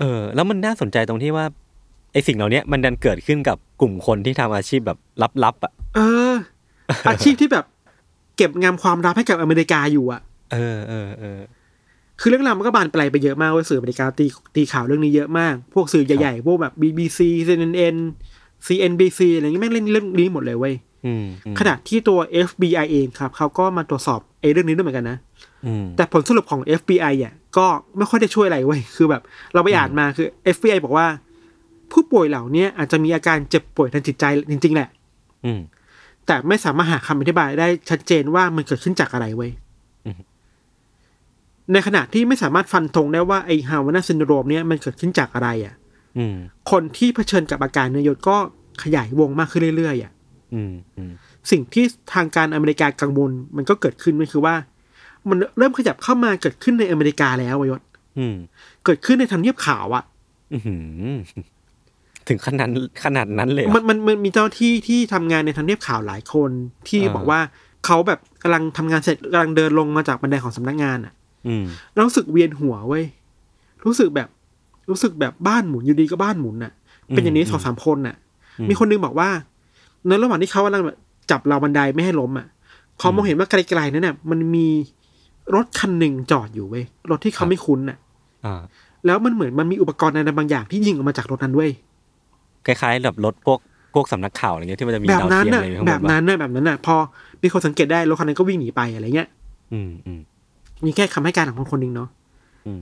[0.00, 1.44] เออ แล้วมันน่าสนใจตรงที่ว่า
[2.12, 4.98] ไอสิ่งเหล่านี้มันดันเกิดขึ้นกับกลุ่มคนที่ทำอาชีพแบบ
[5.44, 6.00] ลับๆอะเอ
[6.32, 6.34] อ
[7.08, 7.64] อาชีพที่แบบ
[8.36, 10.20] เก็บงำความลับให้กับอเมริกาอยู่อะ
[10.52, 11.40] เออเออเออ
[12.20, 17.18] คือเรื่องราวมันก็บานปลายไปเยอะมากเว่าสื่ออเมริกาตีตีข่าวเรื่องนี้เยอะมาก พวกสื่อใหญ่ๆ พวกแบบ BBC
[17.48, 17.96] CNN
[18.66, 20.74] CNBC อะไรเงี้ยแม่งเล่นเรื่องนี้หมดเลยเว้ย
[21.06, 22.18] อืมอืมขณะที่ตัว
[22.48, 25.18] FBI เองครับเขาก็มาตรวจสอบไอ้เรื่องนี้ด้วยเหมือนกันนะ
[25.66, 29.22] อืมแต่ผลสรุปของ FBI อะก็ไม่ค่อยได้ช่วยอะไรเว้ยคือแบบ
[29.54, 31.06] เราไปอ่านมาคือ FBI บอกว่า
[31.92, 34.88] ผู้ป่วยเหล่านี้อาจจะมีอาการเจ็บป่วยทางจิตใจจริง ๆ แหละ
[35.44, 35.60] อืม
[36.26, 39.50] แต่ไม่สามารถหาคำอธิบายได้ชัดเจนว่ามันเกิดขึ้นจากอะไรเว้ย
[40.06, 40.16] อืม
[41.72, 45.74] ในขณะที่ไม่สามารถฟันธงได้ว่าไอ้ Havana Syndrome เนี่ยมันเกิดขึ้นจากอะไรอะ
[46.18, 46.36] อืม
[46.70, 48.36] คนที่เผชิญกับอาการเนี่ยยศก็
[48.82, 50.12] ขยายวงมากขึ้นเรื่อยๆอะ
[50.54, 51.12] อืมอืม
[51.50, 54.54] สิ่งที่ทางการอเมริกากังวลมันก็เกิดขึ้นมันคือว่า
[55.28, 57.80] มันเริ่มขยับเข้ามาเกิดขึ้นในอเมริกาแล้วอะยศ
[58.18, 58.36] อืม
[58.84, 60.04] เกิดขึ้นในทำเนียบขาวอะ
[60.52, 61.14] อื้อหือ
[62.30, 62.68] ถึงขนาด
[63.04, 66.50] ขนาดนั้นเลยเหรอมันมันมันมีเจ้าที่ที่ทำงานในทำเนียบข่าวหลายคน
[66.88, 67.40] ที่อ่าบอกว่า
[67.86, 71.12] เขาแบบกำลังทำงานเสร็จกำลังเดินลงมาจากบันไดของสำนักงานอะ
[71.46, 73.04] อืมแล้วรู้สึกเวียนหัวเว้ย
[73.84, 74.28] รู้สึกแบบ
[74.90, 76.72] รู้สึกแบบบ้านหมุนอยู่ดีก็บ้านหมุนน่ะ
[77.10, 78.16] เป็นอย่างนี้สองสามคนน่ะ
[78.58, 79.28] อืมมีคนนึงบอกว่า
[80.06, 80.98] ในระหว่างที่เขากำลังแบบ
[81.30, 82.46] จับราวบันไดไม่ให้ล้มอะ
[82.98, 84.66] เขามองเห็นว่าไกลๆนั้นน่ะ มันมี
[85.54, 87.98] รถคันหนึ่งจอดอยู่เว้ยรถที่เขาไม่คุ้นน่ะ
[88.46, 88.60] อ่า
[89.06, 91.70] แล้วมันเหมือนมันมีอุปกรณ์อะไรบางอย่างที่ยิงออกมาจากรถนั้นเว้ย
[92.66, 93.58] คล้ายๆแบบรถพวก
[93.94, 96.94] พวกสำนักข่าวอะไรเงี้ยที่มันจะมีแบบดาวนั้นเทียมน่ะอะไรข้างแบบบนนั้นน่ะแบบนั้นน่ะพอ
[97.42, 99.28] มีคนสังเกตได้รถคันนั้นก็วิ่งหนีไปอะไรเงี้ย
[99.72, 100.20] อืมอืม
[100.84, 102.08] มีแค่คำให้การของคนคนหนึ่งเนาะ
[102.66, 102.80] อืม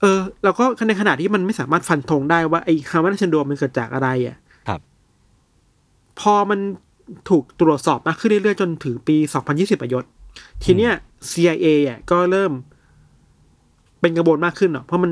[0.00, 4.36] เออแล้วก็ในขณะที่มันไม่สามารถฟันธงได้ว่าไอ้ฮาวานาเชนโดมันเกิดจากอะไรอะ
[4.68, 4.80] ครับ
[6.20, 6.60] พอมัน
[7.28, 9.16] ถูกตรวจสอบมากขึ้นเรื่อยๆ จนถึงปี
[9.50, 10.04] 2020ประยศ
[10.64, 10.92] ทีเนี้ย
[11.30, 12.52] CIA อะก็เริ่ม
[14.00, 15.10] เป็นกังวลมากขึ้นเนาะเพราะมัน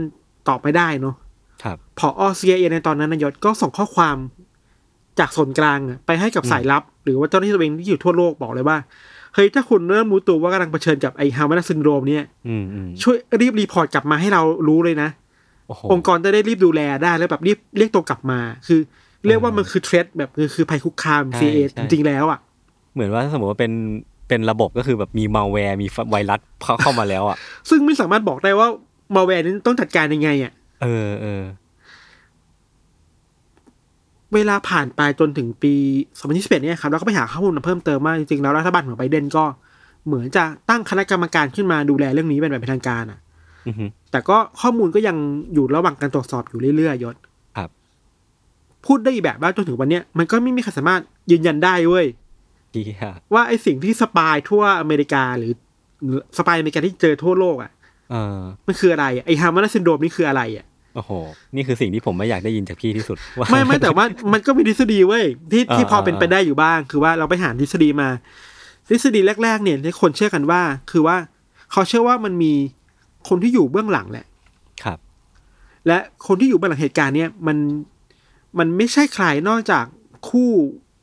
[0.49, 1.15] ตอบไม่ได้เนาะ
[1.63, 4.17] ครับพอ CIA ในตอนนั้นนะยศก็ส่งข้อความ
[5.19, 8.77] จากส่วนกลางอะไปให้กับสายลับ หรือว่าเจ้าหน้าที่ตัวเองที่อยู่ทั่วโลกบอกเลยว่า
[9.35, 15.09] เฮ้ยถ้าคุณเริ่มรู้ตัวว่ากำลังเผชิญกับไอ้ Havana Syndrome เนี่ยอืมอืมช่วยรีบ report กลับมาให้เรารู้เลยนะ
[15.69, 18.81] โอ้โหองค์กรจะได้รีบดูแลได้แล้วแบบรีบเรียกตัวกลับมา คือ
[19.27, 22.39] เรียกว่ามันคือ threat แบบคือคือภัยคุกคามใช่ CIA ใช่จริงๆแล้วอะ
[22.95, 23.73] เหมือนว่าถ้าสมมติว่าเป็น
[24.29, 27.37] เป็นระบบก็คือแบบมีมาแวร์มีไวรัสเข้าเข้ามาแล้วอะ
[27.71, 28.69] ซึ่งไม่สามารถบอกได้ว่า
[29.17, 31.43] มาแวร์นี้ต้องจัดการยังไงอะ เออเออ
[34.35, 35.75] เวลาผ่านไปจนถึงปี
[36.19, 39.45] 2021เนี่ยครับเราก็ไปหาข้อมูลมาเพิ่มเติมว่าจริงๆแล้วรัฐบาลของไบเดนก็
[40.07, 43.19] เหมือนจะตั้งคณะกรรมการขึ้นมาดูแลเรื่องนี้เป็นแบบเป็นทางการอะ
[43.67, 45.17] อือหือแต่ก็ข้อมูลก็ยัง
[45.55, 47.17] อยู่ระหว่างการตรวจสอบอยู่เรื่อยๆยศ
[47.57, 47.71] ครับ
[48.87, 52.07] พูดได้อีกแบบว่าจนถึงวันเนี้ยมันก็ไม่มีใครสามารถยืนยันได้เว้ย
[52.73, 55.53] เฮียว่าไอ้สิ่งที่ spy ทั่วอเมริกาหรือ
[56.05, 57.71] หรือ spy อเมริกาที่เจอทั่วโลกอะ
[58.11, 60.67] เออมันคืออะไรอะไอ้ Havana Syndrome นี่คืออะไรอะ
[60.99, 61.13] โอ้โห
[61.55, 68.09] นี่คือสิ่งที่ผมไม่อยากได้ยินจากพี่ที่สุดว่าไม่ไม่แต่ว่ามันก็มีทฤษฎีเว้ยที่ที่อ่าพอเป็นไปได้อยู่บ้าง คือว่าเราไปหาทฤษฎีมา
[68.89, 71.17] ทฤษฎีแรก ๆ เนี่ยที่คนเชื่อกันว่า คือว่า
[71.73, 72.53] เขาเชื่อว่ามันมี
[73.29, 74.27] คนที่อยู่เบื้องหลังแหละ
[74.85, 74.99] ครับ
[75.87, 77.57] และคนที่อยู่เบื้องหลังเหตุการณ์เนี่ยมัน
[78.59, 79.85] มันไม่ใช่ใครนอกจาก
[80.29, 80.51] คู่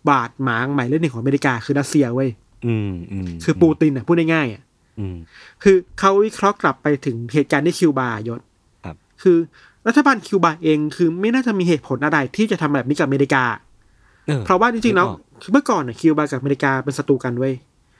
[0.10, 2.30] บาดหมางหมายเลขหนึ่งของอเมริกาคือรัสเซียเว้ย
[2.66, 4.62] อืมอืมคือปูตินอะพูดง่ายๆอะ
[5.00, 5.18] อืม
[5.64, 8.42] คือเขาวิเคราะห์กลับไปถึงเหตุการณ์ที่คิวบายศ
[8.84, 9.38] ครับคือ
[9.88, 13.44] รัฐบาลคิวบาเองคือไม่น่าจะมีเหตุผลอะไรที่จะทำแบบนี้กับอเมริกา
[14.28, 17.54] เออเพราะว่าจริงๆแล้วนึกออกคือเมื่อก่อนน่ะคิวบากับอเมริกาเป็นศัตรูกันเว้ย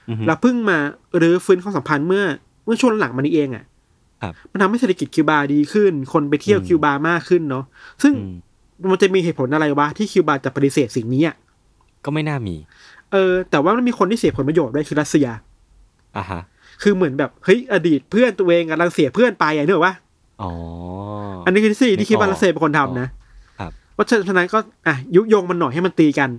[0.08, 0.78] อือฮึแล้วเพิ่งมา
[1.20, 2.24] รื้อฟื้นความสัมพันธ์เมื่อ
[2.64, 3.64] เมื่อช่วงหลังมานี้เองอะ
[4.22, 7.64] ครับมันทำให้เศรษฐกิจคิวบาดีขึ้น คนไปเที่ยวอืมคิวบามากขึ้นเนาะ
[8.02, 8.36] ซึ่งอืม
[8.90, 11.36] มันจะมีเหตุผลอะไรวะที่คิวบาจะปฏิเสธสิ่งนี้อะ
[12.04, 12.56] ก็ไม่น่ามี
[13.12, 15.28] เออ แต่ว่ามันมีคนที่เสียผลประโยชน์ด้วยคือรัสเซีย
[16.16, 16.42] อะฮะ
[16.82, 19.94] คือเหมือนแบบเฮ้ยอดีตเพื่อนตัวเองกำลังเสียเพื่อนไปอะเนกอะวะ
[20.42, 20.50] อ๋อ
[21.46, 23.08] อันนี้คือทฤษฎีนึกที่คิดว่าออกรัสเซียเป็นคนทำนะ
[23.60, 26.30] ครับเพราะฉะนั้นก็อะยุยงมันหน่อยให้มันตีกัน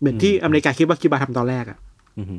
[0.00, 1.78] เหมือนที่อืมอเมริกาคิดว่าคิวบาทำตอนแรกอะ
[2.18, 2.36] อือฮึ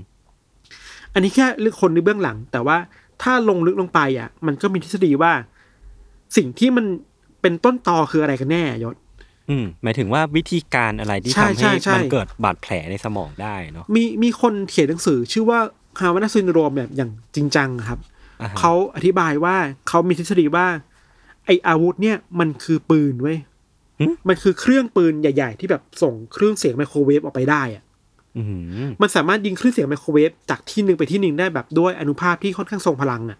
[1.13, 2.78] อันนี้แค่เรื่องคนในเบื้องหลัง แต่ว่า
[3.21, 5.32] ถ้าลงลึกลงไปอะ มันก็มีทฤษฎีว่า
[6.38, 6.86] สิ่งที่มัน
[7.41, 8.95] เป็นต้นตอคืออะไรกันแน่ยศ
[9.49, 15.60] อืมหมายถึงว่าวิธีการอะไรที่ใช่ทำใช่ให้ใช่มันเกิดบาดแผลในสมองได้เนาะมีมีคนเขียนหนังสือ ชื่อว่า
[15.99, 17.99] ฮาวานาซินโดรมแบบอย่างจริงจังครับ
[18.41, 19.56] อ่าฮะเขาอธิบายว่า
[19.88, 20.65] เขามีทฤษฎีว่า
[21.45, 23.38] ไออาวุธเนี่ยมันคือปืนเว้ย
[24.27, 27.84] มันคือเครื่องปืนใหญ่ ๆ ที่แบบส่งเครื่องเสียงไมโครเวฟออกไปได้อะ
[28.38, 28.63] อือหือ
[29.01, 33.38] มันสามารถยิงคลื่นเสียงไมโครเวฟจากที่หนึ่งไปที่หนึ่งได้แบบด้วยอนุภาคที่ค่อนข้างทรงพลังอะ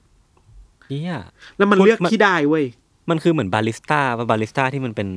[0.90, 1.18] เนี่ย
[1.58, 2.66] แล้วมันพูดเลือกมันที่ได้เว้ย
[3.10, 5.08] มันคือเหมือน ballista ballista ที่มันเป็น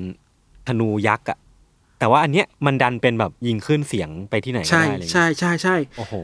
[0.69, 1.39] ธนูยักษ์อะ
[1.99, 6.15] แต่ว่าอันเนี้ยมันดันเป็นแบบยิงคลื่นเสียงไปที่ไหนก็ใช่ได้อะไรอย่างใช่เงี้ยใช่ใช่โอ้โห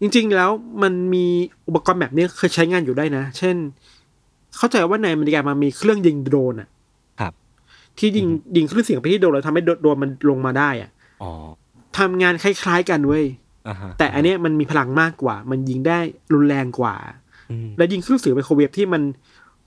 [0.00, 0.50] จริง ๆ แล้ว
[0.82, 1.26] มันมี
[1.68, 3.56] อุปกรณ์แบบนี้เคยใช้งานอยู่ได้นะ เช่น
[4.56, 6.68] เข้าใจว่าในอเมริกามันมีเครื่องยิงโดรนอะ
[7.20, 7.32] ครับ
[7.98, 10.90] ที่ยิงยิงคลื่นเสียงไปที่โดรนแล้วทำให้โดรนมันลงมาได้อะ
[11.22, 11.32] อ๋อ
[11.98, 13.24] ทำงานคล้าย ๆ กันเว้ย
[13.68, 15.98] อ่าฮะแต่อันเนี้ยมันมีพลังมากกว่า มันยิงได้
[16.32, 16.94] รุนแรงกว่า
[17.50, 19.02] อืมและยิงคลื่นเสียงไมโครเวฟที่มัน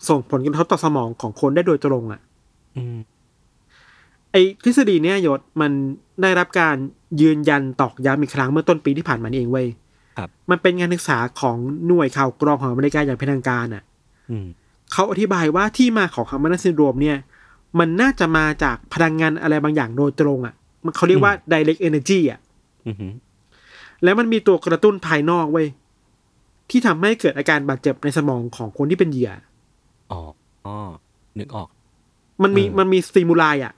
[0.10, 2.22] ส่งผลกระทบต่อสมองของคนได้โดยตรงอะ
[2.78, 2.98] อืม
[4.32, 5.72] ไอ้ทฤษฎีเนี่ยยศมัน
[6.22, 6.76] ได้รับการ
[7.22, 9.68] ยืนยันตอกย้ำอีกครั้งเมื่อต้นปีที่ผ่านมานี่เองเว้ย
[10.18, 13.84] ครับมันเป็นงานศึกษาของหน่วยข่าวกรองของอเมริกาอย่างเป็นทางการอะ
[14.32, 14.48] อืม
[14.94, 17.18] เขาอธิบายว่าที่มาของ Havana Syndrome เนี่ย
[17.80, 20.54] มันน่าจะมาจากพลังงานอะไรบางอย่างโดยตรงอะ
[20.86, 22.40] มันเขาเรียกว่า direct energy อะ
[22.88, 23.12] อือหือ
[24.04, 25.68] แล้วมันมีตัวกระตุ้นภายนอกเว้ย
[26.70, 29.32] ที่ทำให้เกิดอาการบาดเจ็บในสมองของคนที่เป็นเหยื่อ
[30.12, 30.22] อ๋อ
[30.66, 30.78] อ๋อ
[31.40, 31.68] นึกออก
[32.44, 33.74] มันมีเออมันมี stimuli อะ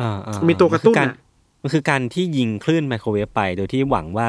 [0.00, 1.16] อ่าอ่ามีตัวกระตุ้นมันอะ
[1.62, 4.26] มันคือการที่ยิงคลื่นไมโครเวฟไป โดยที่หวังว่า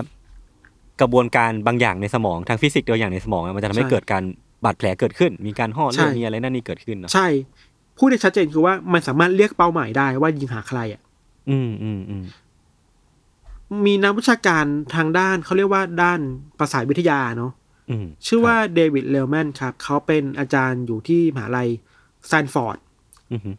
[1.01, 4.23] กระบวนการบางอย่างในสมองทางฟิสิกส์ตัวอย่างในสมองอะมันจะทำให้เกิดการ
[4.65, 7.28] บาดแผลเกิดขึ้น มีการห้อเลือดมีอะไรนั่นนี่เกิดขึ้นเนาะใช่
[7.97, 11.02] พูดได้ชัดเจนคือว่ามันสามารถเลือกเป้าหมายได้ว่ายิงหาใครอะ
[11.49, 12.23] อืมอืมอืม
[13.86, 16.19] มีนักวิชาการทางด้านเขาเรียกว่าด้าน
[16.60, 17.52] ประสาทวิทยาเนาะ
[17.89, 21.69] อืมชื่อว่าเดวิดเลลแมนครับ เขาเป็นอาจารย์อยู่ที่มหาลัย
[22.28, 22.78] สแตนฟอร์ด
[23.32, 23.56] อือหือ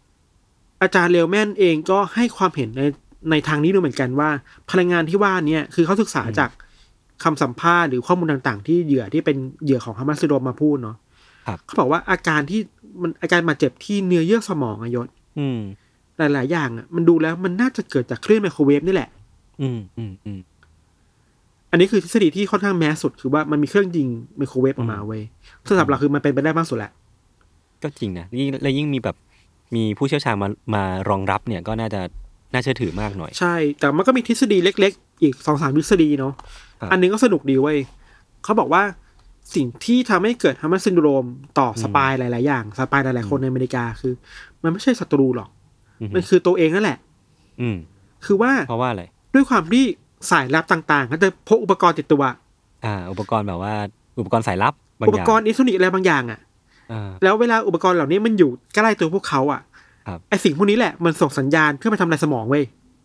[0.83, 2.83] อาจารย์เลลแมนเองก็ให้ความเห็นใน
[3.31, 4.31] ในทางนี้ด้วยเหมือนกันว่า
[4.71, 6.51] พลังงานที่ว่าเนี่ยคือเขาศึกษาจาก
[7.25, 10.97] คำสัมภาษณ์หรือข้อมูลต่างๆ ที่เหยื่อที่เป็นเหยื่อของ Havana syndrome มาพูดเนาะ
[11.47, 12.61] ครับเขาบอกว่าอาการที่
[13.03, 15.61] มันอาการบาดเจ็บที่เนื้อเยื่อสมองอะยศอืม
[16.19, 19.09] หลายๆ อย่างอะมันดูแล้วมันน่าจะเกิดจากคลื่นไมโครเวฟนี่แหละ
[19.63, 20.41] อืมอืมอืม
[21.71, 25.23] อันนี้คือทฤษฎีที่ค่อนข้าง mass สุดคือว่ามันมีเครื่องยิงไมโครเวฟออกมาเว้ย
[25.69, 26.93] สำหรับเราคือมันเป็นไปได้มากสุดแหละ
[27.83, 29.17] ก็จริงนะยิ่งและยิ่งมีแบบ
[29.75, 32.01] มีผู้เชี่ยวชาญมามารองรับเนี่ยก็น่าจะ
[32.55, 36.33] น่าเชื่อถือมากหน่อย ใช่ แต่มันก็มีทฤษฎีเล็ก ๆ อีกสองสามทฤษฎีเนาะ
[36.81, 37.79] ครับอันหนึงก็สนุกดีเว้ย
[38.45, 38.83] เขาบอกว่า
[39.55, 41.25] สิ่งที่ทำให้เกิด Havana syndrome
[41.59, 44.15] ต่อ spy หลาย ๆ อย่าง spy หลาย ๆ คนในอเมริกาคือ
[44.63, 45.51] มันไม่ใช่ศัตรูหรอก
[46.01, 46.99] อือหืมันอคือตัวเองนั่นแหละ
[47.61, 47.77] อืม
[48.27, 49.03] คือว่าเพราะว่าอะไร
[49.35, 49.85] ด้วยความที่
[50.31, 52.23] สายลับต่างๆเขาจะพกอุปกรณ์ติดตัว
[52.85, 53.75] อ่า อุปกรณ์แบบว่า
[54.19, 56.41] อุปกรณ์สายลับบางอย่างอุปกรณ์อิเล็กทรอนิกส์อะไรบางอย่างอะ
[56.93, 59.74] อ่าแล้วเวลาอุปกรณ์เหล่านี้มันอยู่ใกล้ตัวพวกเขาอะครับ
[60.31, 62.65] ไอสิ่งพวกนี้แหละมันส่งสัญญาณเพื่อไปทำลายสมองเว้ย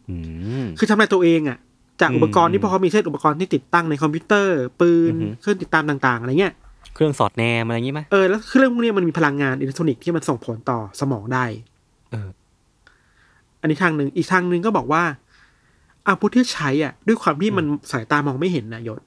[0.09, 0.15] อื
[0.61, 1.57] มคือทำลายตัวเองอะ
[2.01, 6.53] จากอืมอุปกรณ์ที่พวกเขามีเช่นอุปกรณ์ที่ติดตั้งในคอมพิวเตอร์ ปืนอือฮึเครื่องติดตามต่างๆอะไรเงี้ย
[6.95, 11.45] เครื่องสอดแนมอะไรอย่างงี้ไหมเออแล้วเครื่องพวกนี้มันมีพลังงานอิเล็กทรอนิกส์ที่มันส่งผลต่อสมองได้
[12.11, 12.29] เออ
[13.61, 15.03] อันนี้ทางหนึ่งอีกทางหนึ่งก็บอกว่า
[16.07, 19.01] อาวุธที่ใช้อะ ด้วยความที่มันสายตามองไม่เห็นนะยศ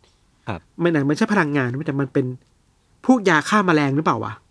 [0.48, 2.26] ครับมันไหนมันใช่พลังงานแต่มันเป็น
[3.06, 4.41] พวกยาฆ่าแมลงหรือเปล่าวะค่ะ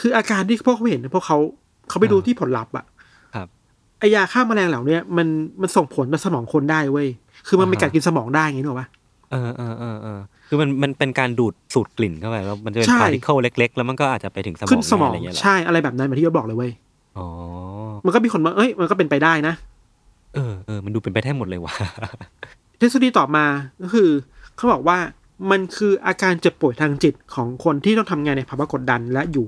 [0.00, 1.38] คืออาการที่พวกเขาเห็นพวกเขา
[1.88, 2.84] เขาไปดูอ่าที่ผลลัพธ์อะ
[3.34, 3.46] ครับ
[3.98, 5.28] ไอยาฆ่าแมลงเหล่าเนี้ยมัน
[5.60, 7.08] มันส่งผลต่อสมองคนได้เว้ย
[7.48, 8.88] คือมันไปอ่าฮะกัดกินสมองได้ไงนึกออกปะ
[9.30, 16.70] เออเออเออเออคือมันมันเป็นการดูดสูดกลิ่นเข้าไปแล้วมันจะเป็นใช่ particle เล็ก ๆ แล้วมันก็อาจจะไปถึงสมองขึ้นสมองได้อะไรเงี้ยเหรอใช่อะไรแบบนั้นเหมือนที่ยศบอกเลยเว้ย
[17.18, 17.26] อ๋อ
[18.04, 19.54] มันก็มีคนมาเอ้ยมันก็เป็นไปได้นะ
[20.34, 21.74] เออเออมันดูเป็นไปได้หมดเลยว่ะ
[22.80, 23.44] ทฤษฎีต่อมา
[23.82, 24.08] ก็คือ
[24.56, 24.98] เขาบอกว่า
[25.50, 29.46] มันคืออาการเจ็บป่วยทางจิตของคนที่ต้องทำงานในภาวะกดดันและอยู่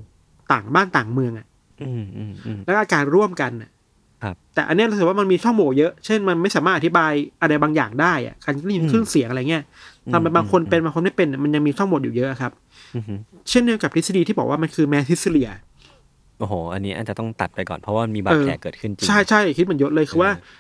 [0.53, 1.47] ต่างบ้านต่างเมืองอะ
[1.83, 3.71] อืมอืมอืมแล้วอาการร่วมกันน่ะ
[4.23, 9.65] ครับแต่อันเนี้ยเราถือว่ามันมีช่องโหว่เยอะ เช่นมันไม่สามารถอธิบายอะไรบางอย่างได้อะการได้ยินคลื่นเสียงอะไรเงี้ย
[10.13, 12.53] ทำไปบางคนเป็นบางคนไม่เป็นมันยังมีช่องโหว่อยู่เยอะครับ
[12.95, 13.19] อืมอืม
[13.51, 15.51] เช่นเดียวกับทฤษฎีที่บอกว่ามันคือ mass hysteria
[16.39, 20.59] โอ้โห อันนี้อาจจะต้องตัดไปก่อนเพราะว่ามันมีบาดแผลเกิดขึ้นจริงใช่ใช่คิดเหมือนยศเลยคือว่าเออ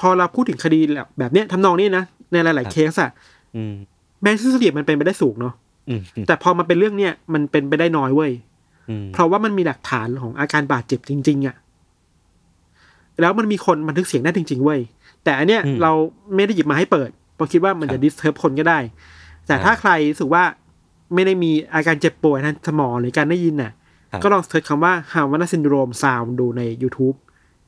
[0.00, 3.10] พอเราพูดถึงคดีแบบแบบเนี้ยทำนองนี้นะในหลายๆครับๆเคสอะ
[3.56, 3.74] อืม
[4.22, 5.54] mass hysteria มันเป็นไปได้สูงเนาะ
[5.88, 8.55] อืมอืมแต่พอมาเป็นเรื่องเนี้ยมันเป็นไปได้น้อยเว้ยอืม
[9.12, 11.56] เพราะว่ามันมีหลักฐานของอาการบาดเจ็บจริง ๆอะ
[13.20, 14.80] แล้วมันมีคนบันทึกเสียงได้จริง ๆ เว้ย
[15.24, 15.92] แต่อันเนี้ยเรา
[16.34, 18.78] ไม่ได้หยิบมาให้เปิด เพราะคิดว่ามันจะ disturb คนก็ได้
[19.46, 20.44] แต่ถ้าใครรู้สึกว่า
[21.14, 23.72] ไม่ได้มีอาการเจ็บป่วยทางสมองหรือการได้ยินน่ะ
[24.22, 27.16] ก็ลองเสิร์ชคำว่า Havana Syndrome Sound ดูใน YouTube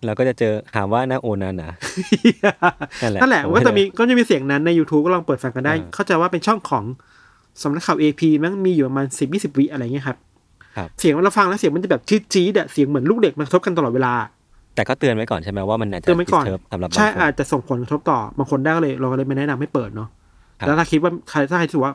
[0.05, 1.71] เราก็จะเจอหาว่าหน้าโอนานะ
[3.03, 6.85] นั่นแหละนั่นแหละผมก็จะมีไม่ได้ก็จะมีเสียงนั้นใน YouTube ก็ลองเปิดฟังกันได้อ่าเข้าใจว่าเป็นช่องของ
[7.63, 10.28] สำนักข่าว AP มั้งมีอยู่ประมาณสิบยี่สิบวิอะไรเงี้ยครับครับ
[11.01, 14.15] เสียงเราฟังแล้วเสียงมันจะแบบจี๊ดจี๊ดๆอะเสียงเหมือนลูกเด็กมันกระทบกันตลอดเวลา
[14.75, 20.09] แต่ก็เตือนไว้ก่อนใช่ไหมว่ามันอาจจะเตือนไว้ก่อน disturb สำหรับบางใช่คนอาจจะส่งผลกระทบต่อบางคนได้ก็เลยเราก็เลยไม่แนะนำให้เปิดเนาะ
[20.59, 21.93] ครับแล้วถ้าคิดว่าใครถ้าใครรู้สึกว่า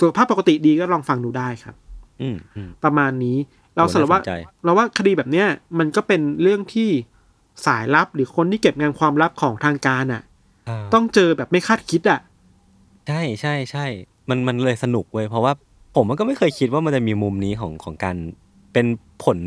[0.00, 1.74] สุขภาพปกติดีก็ลองฟังดูได้ครับ
[2.22, 3.36] อืมอืมประมาณนี้
[3.76, 5.46] เราสรุปว่าน่าสนใจเราว่าคดีแบบเนี้ย
[5.78, 6.90] มันก็เป็นเรื่องที่
[7.66, 12.20] สายลับหรือคนที่เก็บงานความลับของทางการอะาต้องเจอแบบไม่คาดคิดอะ
[13.08, 13.86] ใช่ใช่ใช่
[14.28, 15.52] มันมันเลยสนุกเว้ยเพราะว่า
[15.98, 18.16] ผมมันก็ไม่เคยคิดว่ามันจะมีมุมนี้ของของการ
[18.72, 18.86] เป็น
[19.24, 19.38] ผล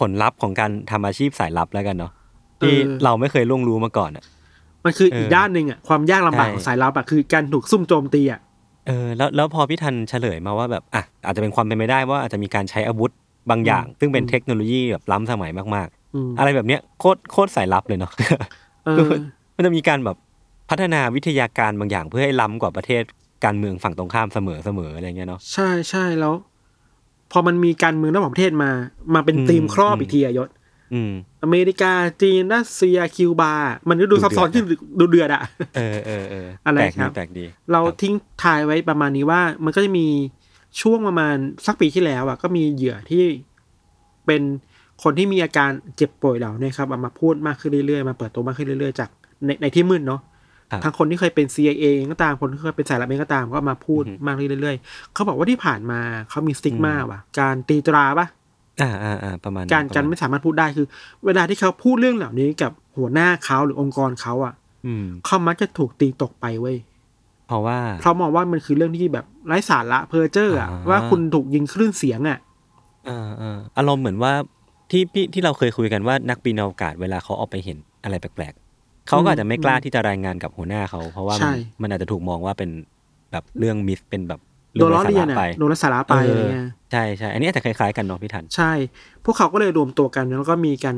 [0.00, 2.12] ผลลัพธ์ของการทำอาชีพสายลับแล้วกันเนาะ
[2.60, 4.24] ที่เออเราไม่เคยล่วงรู้มาก่อนอะ
[4.84, 8.40] มันคือเอออีอีกด้านหนึ่งอะความยากลำบากใช่ของสายลับอะคือการถูกซุ่มโจมตีอะ
[8.86, 13.10] เออแล้วแล้วพอพี่ทันเฉลยมาว่าแบบอะอาจจะเป็นความเป็นไปได้ว่าอาจจะมีการใช้อาวุธ
[13.50, 18.12] บางอย่าง ซึ่งเป็นเทคโนโลยีแบบล้ำสมัยมากอืมๆอะไรแบบเนี้ยโคตรโคตรสายลับเลยเนาะ
[18.86, 18.98] เออ
[19.56, 20.16] มันจะมีการแบบ
[20.70, 23.02] พัฒนาวิทยาการบางอย่างเพื่อให้ล้ำกว่าประเทศ
[23.44, 26.34] การเมืองฝั่งตรงข้ามเสมอเสมออะไรเงี้ยเนาะใช่ใช่แล้ว
[27.32, 28.70] พอมันมีการเมืองระหว่างประเทศมา
[29.14, 30.48] มาเป็นอืมธีมครอบอืมอีกทีอะยศ
[30.94, 33.54] อืมอเมริกาจีนรัสเซียคิวบา
[33.88, 35.42] มันก็ดูดูซับซ้อนเดือดขึ้นดูเดือดอะ
[35.76, 40.06] เออเออเอออะไรแปลกครัดีบแปลกดี เราครับทิ้งทายไว้ประมาณนี้ว่า มันก็จะมี
[40.80, 43.24] ช่วงประมาณสักปีที่แล้วอะก็มีเหยื่อที่
[44.26, 44.42] เป็น
[45.02, 49.10] คนที่มีอาการเจ็บป่วยเหล่านี้ครับเอามาพูดมากขึ้นเรื่อยๆ มาเปิดตัวมากขึ้นเรื่อยๆ จาก
[49.44, 50.37] ในในที่มืดเนาะครับ
[50.84, 56.00] ทั้งคนที่เคยเป็น CIA เองก็ตามคนที่เคยเป็นสายลับเองก็ตามก็มาพูดอือฮึมากขึ้นเรื่อยๆเขาบอกว่าที่ผ่านมา
[56.30, 58.26] เขามีสติ๊กมาอืมว่ะ การตีตราปะ
[58.82, 60.86] อ่าอ่าอ่าประมาณการประการณไม่สามารถพูดได้คือ
[61.26, 64.54] เวลาที่เขาพูดเรื่องเหล่านี้กับหัวหน้าเขาหรือองค์กรเขาอะ
[64.86, 66.76] อืมเขามักจะถูกตีตกไปเว้ย
[67.46, 72.38] เพราะว่าเพราะมองว่ามันคือเรื่องที่แบบไร้สาระเพอเจอร์อะอ่าว่าคุณถูกยิงคลื่นเสียงอะ
[73.08, 74.32] อ่าอ่าอารมณ์เหมือนว่า
[74.90, 78.67] ที่พี่ที่เราเคยคุยกันว่านักบินอวกาศเวลาเขาออกไปเห็นอะไรแปลกๆ
[79.08, 82.70] เขาก็อาจจะไม่กล้าที่จะรายงานกับหัวหน้าเขา เพราะว่าใช่มันมันอาจจะถูกมองว่าเป็น
[83.32, 84.40] แบบเรื่องมิสเป็นแบบ
[84.74, 88.72] โดนล้อเลียนไร้สาระอะไปโดนไร้สาระไปอะไรเงี้ยใช่ใช่อันนี้อาจจะคล้ายๆกันเนาะพี่ทัน ใช่
[89.24, 90.96] พวกเขาก็เลยรวมตัวกันแล้วก็มีการ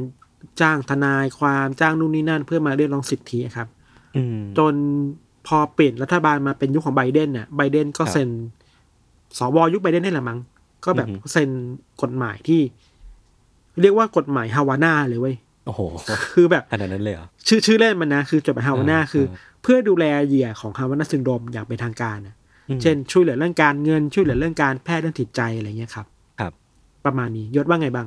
[0.61, 3.69] จ้างทนายความจ้างนู่นนี่นั่น เพื่อมาเรียกร้องสิทธิครับ
[4.17, 4.75] อืมจน
[5.47, 8.29] พอเปลี่ยนรัฐบาลมาเป็นยุคของไบเดนเนี่ยไบเดนก็ครับเซ็น
[9.39, 10.39] สวยุคไบเดนนี่แหละมั้ง
[10.85, 11.51] ก็แบบอือฮึเซ็น
[12.03, 12.61] กฎหมายที่
[13.81, 15.81] เรียกว่ากฎหมายฮาวาน่าเลยเว้ย โอ้โห
[16.35, 22.35] คือแบบขนาดนั้นเลยเหรอชื่อชื่อเล่นมันนะคือกฎหมายฮาวาน่าอ่าคืออ่าเพื่อดูแลเหยื่อของ Havana syndrome อย่างเป็นทางการนะ
[22.69, 26.07] อืมเช่นช่วยเหลือเรื่องการเงินช่วยเหลือเรื่องการแพทย์เรื่องจิตใจอะไรเงี้ยครับ
[26.41, 26.53] ครับ
[27.05, 28.07] ประมาณนี้ยศว่าไงบ้าง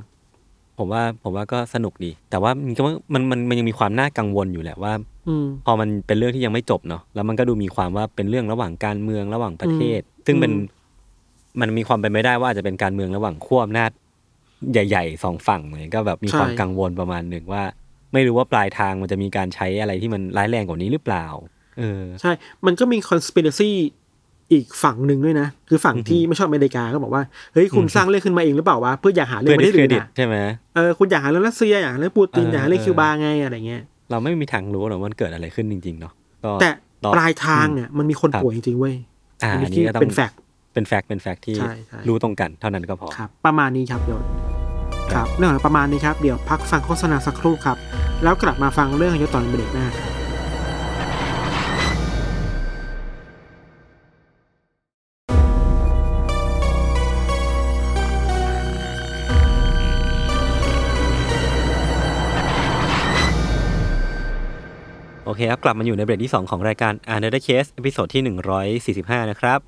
[0.78, 2.82] ผมว่าผมว่าก็สนุกดี แต่ว่ามันก็
[3.14, 4.94] มันมันมันยังมีความน่ากังวลอยู่แหละว่า
[5.28, 10.82] อืมพอมันเป็นเรื่องที่ยังไม่จบเนาะแล้วมันก็ดูมีความว่าเป็นเรื่องระหว่างการเมืองระหว่างประเทศ ซึ่งเป็นอืม
[11.62, 13.92] มันมีความเป็นไม่ได้ว่าอาจจะเป็นการเมืองระหว่างขั้วอำนาจ
[14.74, 17.64] ใหญ่ๆสองฝั่งเลยก็แบบมีความกังวลประมาณหนึ่งว่า
[18.14, 21.26] ไม่รู้ว่าปลายทางมันจะมีการใช้อะไรที่มันร้ายแรงกว่านี้หรือเปล่า
[21.78, 22.32] เออ ใช่
[22.66, 23.72] มันก็มี conspiracy
[24.52, 27.24] อีกฝั่งหนึ่งด้วยนะ คือฝั่งอือฮึที่ไม่ชอบอเมริกาก็บอกว่า
[27.54, 30.36] เฮ้ยคุณอือฮึสร้างเรื่องขึ้นมาเองหรือเปล่าวะเพื่ออยากหาเรื่อเพื่อมา discredit ที่เครอื่นอะใช่ไหม
[30.76, 36.70] เออคุณอยากหาเรื่องรัสเซียอยากหาเรื่องปูตินเอออยากหาเรื่องเออคิวบาไงอะไรเงี้ยเราไม่มีทางรู้หรอกว่ามันเกิดอะไรขึ้นจริงๆเนาะก็แต่
[37.06, 38.96] รอปลายทางเนี่ยมันมีคนครับป่วยจริงๆเว้ย
[39.44, 40.38] อ่าอันอันนี้นี้ที่ก็ต้องเป็น fact
[40.74, 44.22] เป็น fact เป็น fact ที่ใช่ใช่รู้ตรงกันเท่านั้นก็พอครับ ประมาณนี้ครับเดี๋ยว
[45.12, 47.78] ครับเรื่องของประมาณนี้ครับ เดี๋ยวพักฟังโฆษณาสักครู่ครับ
[48.24, 50.14] แล้วกลับมาฟังเรื่องยศตอนเบรกหน้าครับ
[65.34, 68.22] พเคครับ กลับมาอยู่ในเบรกที่ 2 ของรายการ Another Case ตอนที่
[69.20, 69.60] 145 นะครับ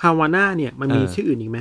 [0.00, 1.58] ฮาวาน่าเนี่ยมันมีเออชื่ออื่นอีกไหม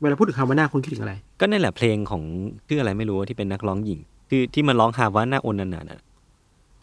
[0.00, 2.22] เวลาพูดถึงฮาวาน่าคุณคิดถึงอะไร ก็นั่นแหละเพลงของ
[2.68, 6.00] ชื่ออะไรไม่รู้ที่เป็นนักร้องหญิงที่ที่มันร้อง Havana ooh na na น่ะ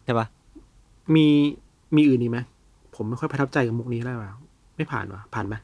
[0.03, 0.27] ใช่ปะ
[1.15, 1.25] มี
[1.95, 2.39] มีอื่นอีกไหม
[2.95, 4.29] ผมไม่ค่อยประทับใจกับมุกนี้ได้ว่ะ
[4.75, 5.55] ไม่ผ่านว่ะผ่านไหม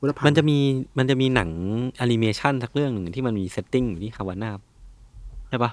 [0.00, 0.58] ว่าผ่านมันจะมี
[0.98, 1.50] มันจะมีหนัง
[1.96, 4.50] แอนิเมชันสักเรื่องหนึ่งที่มันมี setting อยู่ที่ฮาวาน่า
[5.48, 5.70] ใช่ปะ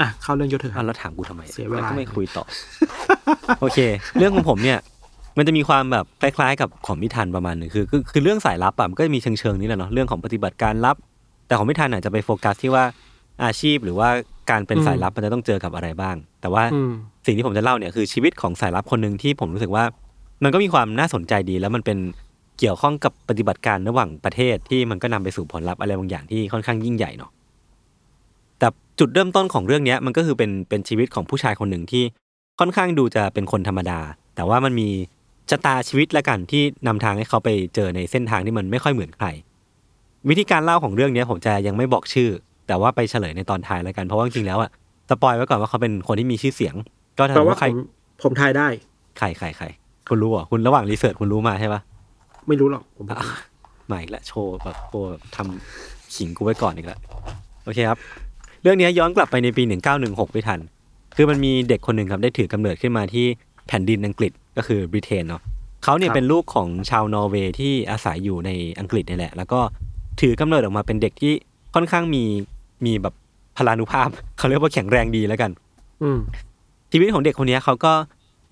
[0.00, 2.44] อะเข้าเรื่องยศเถอะคอะรับแล้วถามกูทำไมเสียเวลาแก็ไม่คุยต่อ
[3.60, 3.78] โอเค
[4.18, 4.78] เรื่องของผมเนี่ย
[5.36, 10.96] มันจะมีความแบบคล้ายๆ กับของพิธันประมาณหนึ่งคือคือคือเรื่องสายลับอะมันก็จะมีเชิงเชิงๆนี้แหละเนาะเรื่องของปฏิบัติการลับ
[11.46, 12.84] แต่ของพิธันอาจจะไปโฟกัสที่ว่า
[13.44, 14.08] อาชีพหรือว่า
[14.50, 16.92] การเป็นสายลับมันจะต้องเจอกับอะไรบ้าง แต่ว่าอืม
[17.26, 19.84] สิ่งที่ผมจะเล่าเนี่ยคือชีวิตของสายลับคนหนึ่งที่ผมรู้สึกว่า
[20.44, 21.98] มันก็มีความน่าสนใจดีแล้วมันเป็น
[22.58, 27.30] เกี่ยวข้องกับปฏิบัติการระหว่างประเทศที่มันก็นำไปสู่ผลลัพธ์อะไรบางอย่างที่ค่อนข้างยิ่งใหญ่เนาะ
[28.58, 28.68] แต่
[28.98, 32.04] จุดเริ่มต้นของเรื่องเนี้ยมันก็คือเป็นเป็นชีวิตของผู้ชายคนหนึ่งที่
[32.60, 34.00] ค่อนข้างดูจะเป็นคนธรรมดา
[34.34, 34.88] แต่ว่ามันมี
[35.50, 39.26] ชะตาชีวิตละกันที่นำทางให้เขาไปเจอในเส้นทางที่มันไม่ค่อยเหมือนใคร
[40.28, 42.30] วิธีการเล่าของเรื่องเนี้ยผมจะยังไม่บอกชื่อ
[42.66, 44.70] แต่ว่าไปเฉลยในตอนท้ายแล้วกันเพราะว่าจริงๆแล้วอะ
[45.10, 46.74] spoil ไว้ก่อนว่าเขาเป็นคนที่มีชื่อเสียง
[47.18, 47.84] ก็ถ้าแปลสมมติว่าใครผม
[48.22, 48.66] ผมทายได้
[49.18, 49.66] ใครใครใคร
[50.08, 51.80] คุณรู้เหรอะคุณระหว่าง research คุณรู้มาใช่ปะ
[52.48, 53.16] ไม่รู้หรอกผมอะ
[53.90, 56.98] มาอีกแล้วโชว์แบบโชว์แบบทำขิงกูไว้ก่อนอีกแล้ว
[57.64, 57.98] โอเคครับ
[58.62, 59.62] เรื่องนี้ย้อนกลับไปในปี
[59.98, 60.60] 1916ไม่ทัน
[61.16, 63.26] คือมันมีเด็กคนหนึ่งครับได้ถือกำเนิดขึ้นมาที่
[63.68, 65.42] แผ่นดินอังกฤษก็คือบริเตนเนาะ
[65.84, 68.50] เขาเนี่ยเป็นลูกของชาวนอร์เวย์ที่อาศัยอยู่ใน
[68.80, 69.60] อังกฤษนี่แหละ แล้วก็
[70.20, 71.32] ถือกำเนิดออกมาเป็นเด็กที่
[71.74, 72.24] ค่อนข้างมี
[72.86, 73.14] มีแบบ
[73.56, 75.50] พลานุภาพเขาเรียกว่าแข็งแรงดีแล้วกัน
[76.02, 76.18] อืม
[76.92, 77.92] ชีวิตของเด็กคนนี้เขาก็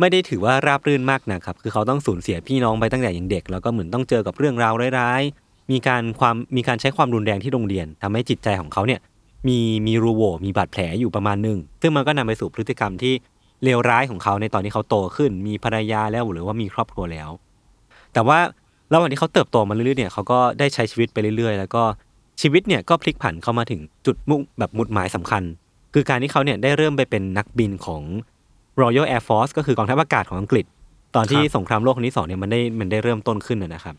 [0.01, 9.01] ไม่ได้ถือว่าราบรื่นมากนะครับ คือเขาต้องสูญเสียพี่น้องไปตั้งแต่ยังเด็ก แล้วก็เหมือนต้องเจอกับเรื่องราวร้ายๆ มีการความมีการใช้ความรุนแรงที่โรงเรียนทำให้จิตใจของเขาเนี่ย
[9.48, 13.14] มีมีรูโหวมีบาดแผลอยู่ประมาณหนึ่งซึ่งมันก็นำไปสู่พฤติกรรมที่
[13.64, 17.29] เลวร้ายของเขาในตอนที่เขาโตขึ้น มีภรรยาแล้วหรือว่ามีครอบครัวแล้ว
[18.12, 18.38] แต่ว่า
[18.92, 21.83] ระหว่างที่เขาเติบโตมาเรื่อยๆเนี่ยเขาก็ได้ใช้ชีวิตไปเรื่อยๆ แล้วก็
[22.40, 25.42] ชีวิตเนี่ยก็พลิกผันเข้ามาถึงจุดมุ่งแบบมุดหมายสำคัญ
[25.94, 28.03] คือการที่เขาเนี่ยได้เริ่มไปเป็นนักบินของ
[28.81, 30.64] Royal Air Force ก็คือกองทัพอากาศของอังกฤษ
[31.14, 33.94] ตอนที่สงครามโลกครั้งที่สองเนี่ยมันได้มันได้เริ่มต้นขึ้นนะครับ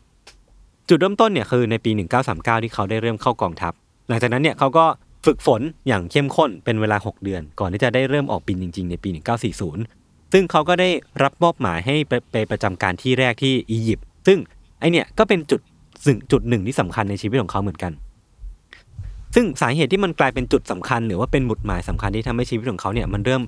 [0.90, 1.92] จุดเริ่มต้นเนี่ยคือในปี
[2.28, 3.74] 1939 ที่เขาได้เริ่มเข้ากองทัพ
[4.10, 4.86] หลังจากนั้นเนี่ยเขาก็
[5.26, 9.10] ฝึกฝนอย่างเข้มข้นเป็นเวลา 6 เดือน ก่อนที่จะได้เริ่มออกบินจริง ๆ ในปี
[9.72, 10.90] 1940 ซึ่งเขาก็ได้
[11.24, 14.38] รับมอบหมายให้ไปไปประจำการที่แรกที่อียิปต์ซึ่ง
[14.80, 15.62] ไอเนี่ยก็เป็นจุด
[16.06, 17.92] ซึ่งจุดหนึ่งที่สำคัญในชีวิตของเขาเหมือนกัน
[19.36, 23.42] ซึ่งสาเหตุที่มันกลายเป็นจุดสำคัญ หรือว่าเป็นหมุดหมายสำคัญที่ทำให้ชีวิตของเขาเนี่ยมันเริ่ม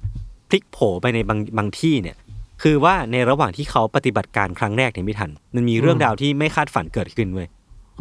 [0.49, 2.15] พลิกโผไปในบางบางที่เนี่ย
[2.63, 7.47] คือว่าในระหว่างที่เขาปฏิบัติการครั้งแรกเนี่ยไม่ทัน มันมีเรื่องราวที่ไม่คาดฝันเกิดขึ้นเว้ย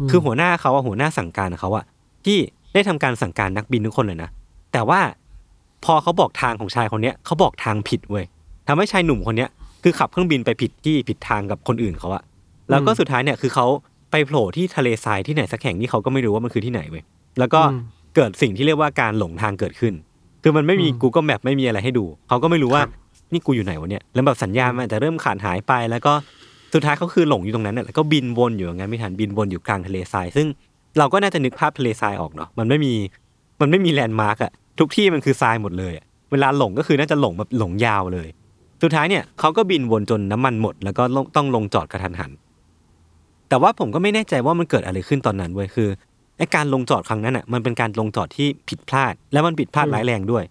[0.09, 1.85] คือหัวหน้าเขาอะหัวหน้าสั่งการเขาอะ
[2.25, 2.39] ที่
[2.75, 4.29] ได้ทำการสั่งการนักบินทุกคนเลยนะ
[4.73, 4.99] แต่ว่า
[5.85, 8.25] พอเขาบอกทางของชายคนเนี้ยเขาบอกทางผิดเว้ย
[8.67, 9.49] ทำให้ชายหนุ่มคนเนี้ย
[9.83, 12.23] คือขับเครื่องบินไปผิดที่ผิดทางกับคนอื่นเขาอะ
[12.69, 13.65] แล้วก็สุดท้ายเนี่ยคือเขา
[14.11, 17.03] ไปโผล่ที่ทะเลทรายที่ไหนสักแห่งที่เขาก็ไม่รู้ว่ามันคือที่ไหนเว้ย
[17.39, 17.81] แล้วก็อืม
[18.15, 19.93] เกิดสิ่งที่เรียกว่าการหลงทางเกิดขึ้น
[20.43, 22.91] คือมันไม่มีอืม Google Map ไม่มีอะไรให้ดู เขาก็ไม่รู้ว่าครับ
[23.33, 26.13] นี่กูอยู่ไหนวะเนี่ยแล้วแบบสัญญาณมันอาจจะเริ่มขาดหายไป แล้วก็
[26.73, 30.47] สุดท้ายเขาคือหลงอยู่ตรงนั้นน่ะแล้วก็บินวนอยู่อย่างนั้นไม่ทันบินวนอยู่กลางทะเลทราย ซึ่ง
[30.97, 32.93] เราก็น่าจะนึกภาพทะเลทรายออกเนาะมันไม่มี
[33.61, 38.27] มันไม่มีแลนด์มาร์กอะทุกที่มันคือทรายหมดเลยอะเวลาหลงก็คือน่าจะหลงแบบหลงยาวเลย
[38.83, 42.31] สุดท้ายเนี่ยเขาก็บินวนจนน้ำมันหมด แล้วก็ลงต้องลงจอดกระทันหัน
[43.49, 45.89] แต่ว่าผมก็ไม่แน่ใจว่ามันเกิดอะไรขึ้นตอนนั้นเว้ยคือ
[46.37, 50.43] ไอการลงจอดครั้งนั้นอะมันเป็นการลงจอดที่ผิดพลาด แล้วมันผิดพลาดร้ายแรงด้วย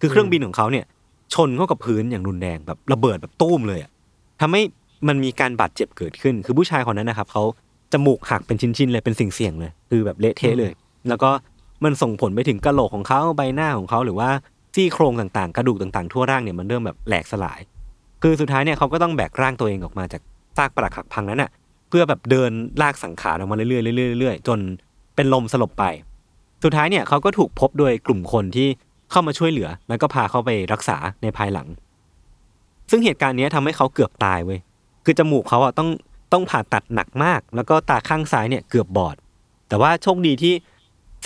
[0.00, 0.84] คือเครื่องบินของเขาเนี่ย
[1.34, 3.90] ชนเข้ากับพื้นอย่างรุนแรงแบบระเบิดแบบตุ้มเลยอะ
[4.40, 4.62] ทำให้
[5.08, 7.42] มันมีการบาดเจ็บเกิดขึ้น คือผู้ชายคนนั้นนะครับเขา
[7.92, 10.72] จมูกหักเป็นชิ้นๆเลยเป็นสิ่งเสี่ยงๆเลย คือแบบเละเทะเลย
[11.08, 11.30] แล้วก็
[11.84, 14.30] มันส่งผลไปถึงกระโหลกของเขาใบหน้าของเขาหรือว่า
[14.74, 17.60] ซี่โครงต่างๆ กระดูกต่างๆทั่วร่างเนี่ยมันเริ่มแบบแหลกสลาย
[18.22, 20.22] คือสุดท้ายเนี่ยเขาก็ต้องแบกร่างตัวเองออกมาจาก
[20.56, 21.50] ซากปรักหักพังนั้นอะ
[21.88, 22.50] เพื่อแบบเดิน
[22.82, 24.58] ลากสังขารออกมาเรื่อยๆเรื่อยๆเรื่อยๆจน
[25.16, 25.84] เป็นลมสลบไป
[26.64, 28.68] สุดท้ายเนี่ยเขาก็ถูกพบโดยกลุ่มคนที่
[29.10, 31.68] เข้ามาช่วยเหลือ แล้วก็พาเขาไปรักษาในภายหลัง
[32.90, 34.60] ซึ่งเหตุการณ์เนี้ยทำให้เขาเกือบตายเว้ย
[35.04, 35.88] คือจมูกเขาอะต้อง
[36.32, 39.16] ต้องผ่าตัดหนักมาก แล้วก็ตาข้างซ้ายเนี่ยเกือบบอด
[39.68, 40.54] แต่ว่าโชคดีที่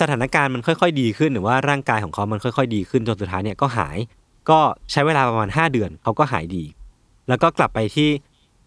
[0.01, 3.97] สถานการณ์มันค่อยๆ ดีขึ้น หรือว่าร่างกายของเขามันค่อยๆ ดีขึ้นจนสุดท้ายเนี่ยก็หาย
[4.49, 4.59] ก็
[4.91, 6.63] ใช้เวลาประมาณ 5 เดือนเขาก็หายดี
[7.29, 8.09] แล้วก็กลับไปที่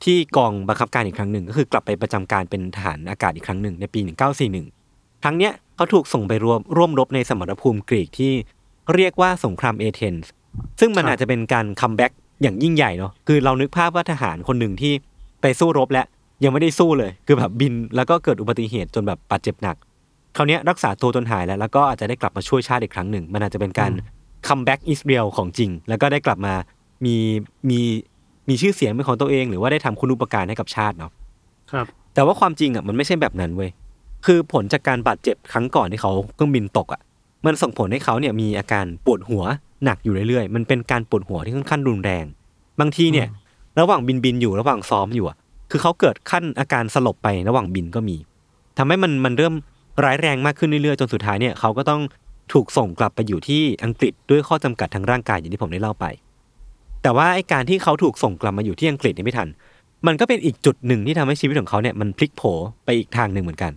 [0.05, 4.01] ที่กองบังคับการอีกครั้งหนึ่งก็คือกลับไปประจำการเป็นทหารอากาศอีกครั้งหนึ่งในปี
[4.61, 8.33] 1941 ครั้งเนี้ยเขาถูกส่งไปรวมร่วมรบในสมรภูมิกรีกที่
[8.95, 10.31] เรียกว่าสงครามเอเธนส์
[10.81, 12.13] ซึ่งมันอาจจะเป็นการ comeback
[12.43, 14.93] อย่างยิ่งใหญ่เนาะคือเรานึกภาพว่าทหารคนหนึ่งที่
[15.43, 16.07] ไปสู้รบแล้ว
[16.45, 19.77] ยังไม่ได้สู้เลย คือแบบบินแล้วก็เกิดอุบัติเหตุจนแบบบาดเจ็บหนัก
[20.37, 23.91] คราวเนี้ยรักษาตัวจนหายแล้ว แล้วก็อาจจะได้กลับมาช่วยชาติอีกครั้งหนึ่ง มันอาจจะเป็นการ
[24.47, 26.55] comeback is real ของจริง แล้วก็ได้กลับมา
[27.05, 27.17] มี
[27.71, 27.81] มี
[28.49, 31.13] มีชื่อเสียงเป็นของตัวเอง หรือว่าได้ทำคุณอุปการให้กับชาติเนาะ
[31.73, 33.71] ครับ แต่ว่าความจริงอะมันไม่ใช่แบบนั้นเว้ย
[34.27, 37.01] คือผลจากการบาดเจ็บครั้งก่อนที่เขาเครื่องบินตกอะ
[37.47, 39.45] มันส่งผลให้เขาเนี่ยมีอาการปวดหัว
[39.85, 42.25] หนักอยู่เรื่อยๆ มันเป็นการปวดหัวที่ค่อนข้างรุนแรง
[42.81, 43.27] บางทีเนี่ย
[43.81, 45.37] ระหว่างบินบินอยู่ระหว่างซ้อมอยู่อะ
[45.71, 48.17] คือเขาเกิดขั้นอาการสลบไประหว่างบินก็มี
[48.79, 49.55] ทำให้มันมันเริ่ม
[50.05, 52.01] ร้ายแรงมากขึ้นเรื่อยๆ จนสุดท้ายเนี่ยเขาก็ต้อง
[52.53, 56.07] ถูกส่งกลับไปอยู่ที่อังกฤษด้วยข้อจำกัดทางร่างกายอย่างที่ผมได้เล่าไป
[57.03, 59.49] แต่ว่าไอ้การที่เขาถูกส่งกลับมาอยู่ที่อังกฤษเนี่ยไม่ทัน
[60.07, 62.43] มันก็เป็นอีกจุดหนึ่งที่ทำให้ชีวิตของเขาเนี่ยมันพลิกโผ
[62.85, 63.73] ไปอีกทางหนึ่งเหมือนกัน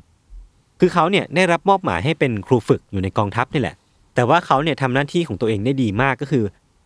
[0.79, 3.75] คือเขาเนี่ยได้รับมอบหมายให้เป็นครูฝึกอยู่ในกองทัพนี่แหละ
[4.15, 6.43] แต่ว่าเขาเนี่ยทำหน้าที่ของตัวเองได้ดีมากก็คือ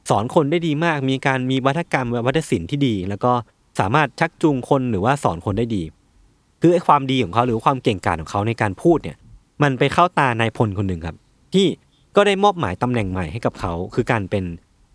[0.09, 3.31] สอนคนได้ดีมาก มีการมีวัฒกรรมวัฒนศิลป์ที่ดี แล้วก็
[3.79, 5.83] สามารถชักจูงคนหรือว่าสอนคนได้ดี
[6.61, 9.17] คือไอ้ความดีของเขาหรือความเก่งกาจของเขาในการพูดเนี่ย
[9.63, 11.15] มันไปเข้าตานายพลคนหนึ่งครับ
[11.53, 11.67] ที่
[12.15, 14.43] ก็ได้มอบหมายตำแหน่งใหม่ให้กับเขา คือการเป็น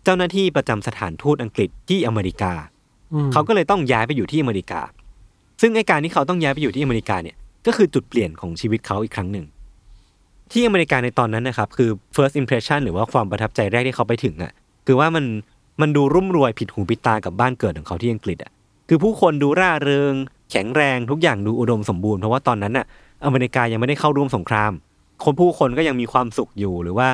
[0.03, 2.53] เจ้าหน้าที่ประจำสถานทูตอังกฤษที่อเมริกา
[3.13, 4.81] อืมเขาก็เลยต้องย้ายไปอยู่ที่อเมริกา
[5.61, 9.45] ซึ่งไอการที่เขาต้องย้ายไปอยู่ที่อเมริกาเนี่ย ก็คือจุดเปลี่ยนของชีวิตเขาอีกครั้งหนึ่ง
[10.51, 14.51] ที่อเมริกาในตอนนั้นนะครับ คือ first impression หรือว่าความประทับใจแรกที่เขาไปถึงอะ
[14.87, 15.25] คือว่ามัน
[15.81, 18.51] มันดูรุ่มรวยผิดหูผิดตากับบ้านเกิดของเขาที่อังกฤษอะ
[18.87, 20.13] คือผู้คนดูร่าเริง
[20.51, 22.85] แข็งแรงทุกอย่างดูอุดมสมบูรณ์เพราะว่าตอนนั้นอะ
[23.25, 24.71] อเมริกายังไม่ได้เข้าร่วมสงคราม
[25.23, 27.07] คนผู้คนก็ยังมีความสุขอยู่หรือว่า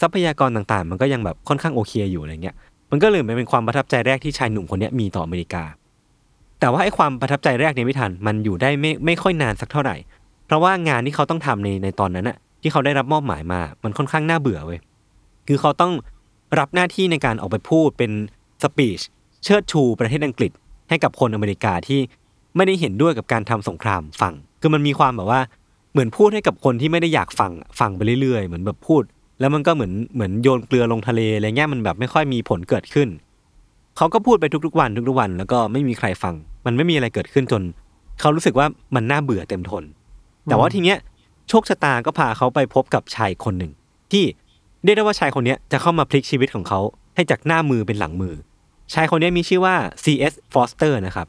[0.00, 2.56] ทรัพยากรต่างๆ มันก็ยังแบบค่อนข้างโอเคอยู่อะไรเงี้ย
[2.90, 5.64] มันก็เลยเป็นความประทับใจแรกที่ชายหนุ่มคนนี้มีต่ออเมริกา
[6.60, 9.96] แต่ว่าไอ้ความประทับใจแรกเนี่ยไม่ทันมันอยู่ได้ไม่ไม่ค่อยนานสักเท่าไหร่
[10.46, 14.80] เพราะว่างานที่เขาต้องทำในในตอนนั้นอะที่เขาได้รับมอบหมายมา มันค่อนข้างน่าเบื่อเว้ย
[15.48, 15.92] คือเขาต้อง
[16.58, 18.10] รับหน้าที่ในการออกไปพูดเป็น
[18.62, 19.00] สปีช
[19.44, 20.52] เชิดชูประเทศอังกฤษ
[20.90, 22.00] ให้กับคนอเมริกาที่
[22.56, 25.40] ไม่ได้เห็นด้วยกับการทำสงครามฟัง คือมันมีความแบบว่า
[25.92, 29.02] เหมือนพูดให้กับคนที่ไม่ได้อยากฟังฟังไปเรื่อยๆ เหมือนแบบพูด
[29.40, 33.08] แล้วมันก็เหมือนเหมือนโยนเกลือลงทะเลอะไรเงี้ยมันแบบไม่ค่อยมีผลเกิดขึ้น
[33.96, 36.34] เขาก็พูดไปทุกๆวันทุกๆวัน แล้วก็ไม่มีใครฟัง
[36.66, 37.62] มันไม่มีอะไรเกิดขึ้นจน
[38.20, 39.84] เขารู้สึกว่ามันน่าเบื่อเต็มทน
[40.44, 40.98] แต่ว่าทีเนี้ย
[41.48, 43.72] โชคชะตาก็พาเขาไปพบกับชายคนหนึ่ง
[44.12, 44.24] ที่
[44.84, 46.80] เรียกได้ว่าชายคนเนี้ยจะเข้ามาพลิกชีวิตของเขา
[47.14, 48.34] ให้จากหน้ามือเป็นหลังมือ
[48.92, 49.74] ชายคนเนี้ยมีชื่อว่า
[50.04, 50.34] C.S.
[50.52, 51.26] Foster นะครับ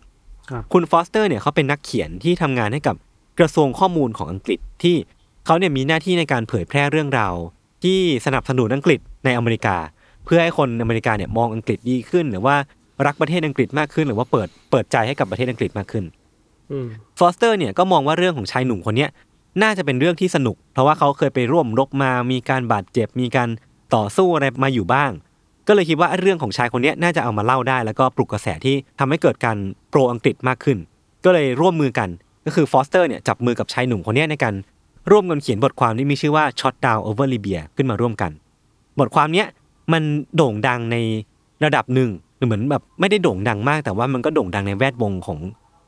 [0.50, 2.96] ครับคุณฟอสเตอร์เนี่ยเขาเป็นนักเขียนที่ทำงานให้กับ
[3.40, 4.96] กระทรวงข้อมูลของอังกฤษที่
[5.46, 7.34] เขาเนี่ยมีหน้าที่ในการเผยแพร่เรื่องราว
[7.84, 9.78] ที่สนับสนุนอังกฤษในอเมริกา
[10.26, 12.56] เพื่อให้คนอเมริกาเนี่ยมองอังกฤษดีขึ้น หรือว่า
[13.06, 16.04] รักประเทศอังกฤษมากขึ้น หรือว่าเปิดเปิดใจให้กับประเทศอังกฤษมากขึ้น
[16.72, 16.88] อืม
[17.20, 19.10] ฟอสเตอร์เนี่ยก็มองว่าเรื่องของชายหนุ่มคนเนี้ย
[19.64, 23.50] น่าจะเป็นเรื่องที่สนุก เพราะว่าเขาเคยไปร่วมรบมามีการบาดเจ็บมีการ
[23.96, 25.12] ต่อสู้อะไรมาอยู่บ้าง
[25.68, 29.58] ก็เลยคิดว่าเรื่องของชายคนเนี้ยน่าจะเอามาเล่าได้ แล้วก็ปลุกกระแสที่ทำให้เกิดการ
[29.90, 30.78] โปรอังกฤษมากขึ้น
[31.26, 32.10] ก็เลยร่วมมือกัน
[32.46, 34.54] ก็คือฟอสเตอร์เนี่ยจับมือกับชายหนุ่มคนเนี้ยในการ
[35.12, 38.32] ร่วมกันเขียนบทความที่มีชื่อว่า Shot Down Over Libya ขึ้นมาร่วมกัน
[39.00, 39.48] บทความเนี้ย
[39.94, 40.04] มัน
[40.36, 40.98] โด่งดังใน
[41.64, 42.10] ระดับหนึ่ง
[42.46, 45.40] เหมือนแบบไม่ได้โด่งดังมาก แต่ว่ามันก็โด่งดังในแวดวงของ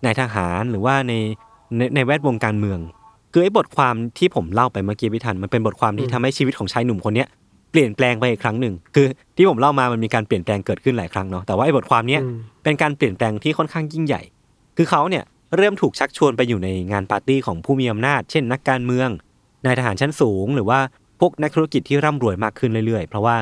[0.05, 1.13] นายทหารหรือว่าใน
[1.78, 2.80] ในในแวดวงการเมือง
[3.34, 7.28] คือไอ้บทความที่ผมเล่าไปเมื่อกี้พิทันมันเป็นบทความที่ทำให้ชีวิตของชายหนุ่มคนเนี้ย
[7.74, 14.21] เปลี่ยนแปลงไปอีกครั้งหนึ่ง คือที่ผมเล่ามามันมีการเปลี่ยนแปลงเกิดขึ้นหลายครั้งเนาะแต่ว่าไอ้บทความเนี้ยอืมเป็นการเปลี่ยนแปลงที่ค่อนข้างยิ่งใหญ่
[14.78, 15.24] คือเขาเนี่ย
[15.57, 19.09] เริ่มถูกชักชวนไปอยู่ในงานปาร์ตี้ของผู้มีอำนาจ เช่นนักการเมือง
[19.65, 20.80] นายทหารชั้นสูง หรือว่า
[21.19, 23.36] พวกนักธุรกิจที่ร่ำรวยมากขึ้นเรื่อยๆ เพราะว่า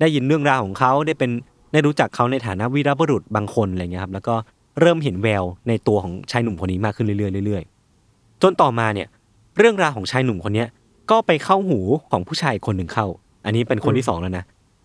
[0.00, 1.30] ได้ยินเรื่องราวของเขาได้เป็น
[1.72, 4.34] ได้รู้จักเขาในฐานะวีรบุรุษบางคนอะไรเงี้ยครับแล้วก็
[4.80, 9.08] เริ่มเห็นแววในตัวของชายหนุ่มคนนี้มากขึ้นเรื่อยๆเรื่อยๆจนต่อมาเนี่ย
[9.58, 10.68] เรื่องราวของชายหนุ่มคนเนี้ย
[11.10, 11.80] ก็ไปเข้าหู
[12.10, 13.06] ของผู้ชายคนหนึ่งเข้า
[13.46, 14.44] อันนี้เป็นคนที่สองแล้วนะ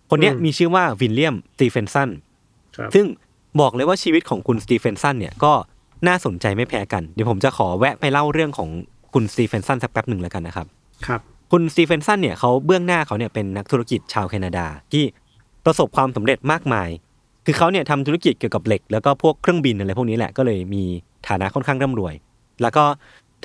[0.10, 2.10] คนเนี้ยอืมมีชื่อว่าวิลเลียมสตีเฟนสัน
[2.78, 3.06] ครับซึ่ง
[3.62, 5.54] บอกเลยว่าชีวิตของคุณสตีเฟนสันเนี่ยก็
[6.08, 8.70] น่าสนใจไม่แพ้กัน เดี๋ยวผมจะขอแวะไปเล่าเรื่องของ
[9.14, 10.68] คุณสตีเฟนสันสักแป๊บหนึ่งแล้วกันนะครับ
[11.08, 15.04] ครับ คุณสตีเฟนสันเนี่ยเขาเบื้องหน้าเขาเนี่ยเป็นนักธุรกิจชาวแคนาดาที่
[15.66, 16.90] ประสบความสำเร็จมากมาย
[17.46, 20.84] คือเขาเนี่ยทำธุรกิจเกี่ยวกับเหล็ก แล้วก็พวกเครื่องบินอะไรพวกนี้แหละก็เลยมี
[21.28, 22.14] ฐานะค่อนข้างร่ำรวย
[22.62, 22.84] แล้วก็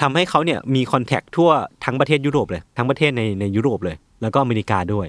[0.01, 1.51] ทำให้เขาเนี่ยมีคอนแทคทั่ว
[1.85, 5.07] ทั้งประเทศยุโรปเลย ทั้งประเทศในในยุโรปเลย แล้วก็อเมริกาด้วย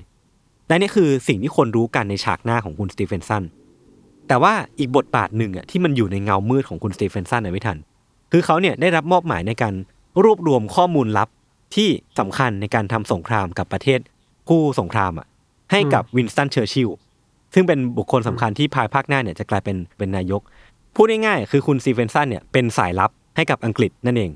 [0.67, 3.43] และนี่คือสิ่งที่คนรู้กันในฉากหน้าของคุณสตีเฟนสัน
[4.27, 7.77] แต่ว่าอีกบทบาทหนึ่งอะที่มันอยู่ในเงามืดของคุณสตีเฟนสันนะไม่ทัน
[8.31, 9.73] คือเขาเนี่ยได้รับมอบหมายในการ
[10.23, 11.29] รวบรวมข้อมูลลับ
[11.75, 11.89] ที่
[12.19, 13.99] สำคัญในการทำสงครามกับประเทศ
[14.49, 15.27] คู่สงครามอะ
[15.71, 16.89] ให้กับวินสตันเชอร์ชิล
[17.53, 20.41] ซึ่งเป็นบุคคลสำคัญที่ภายภาคหน้าเนี่ยจะกลายเป็นเป็นนายก
[20.95, 24.31] พูดง่ายๆคือคุณสตีเฟนสันเนี่ยเป็นสายลับให้กับอังกฤษนั่นเอง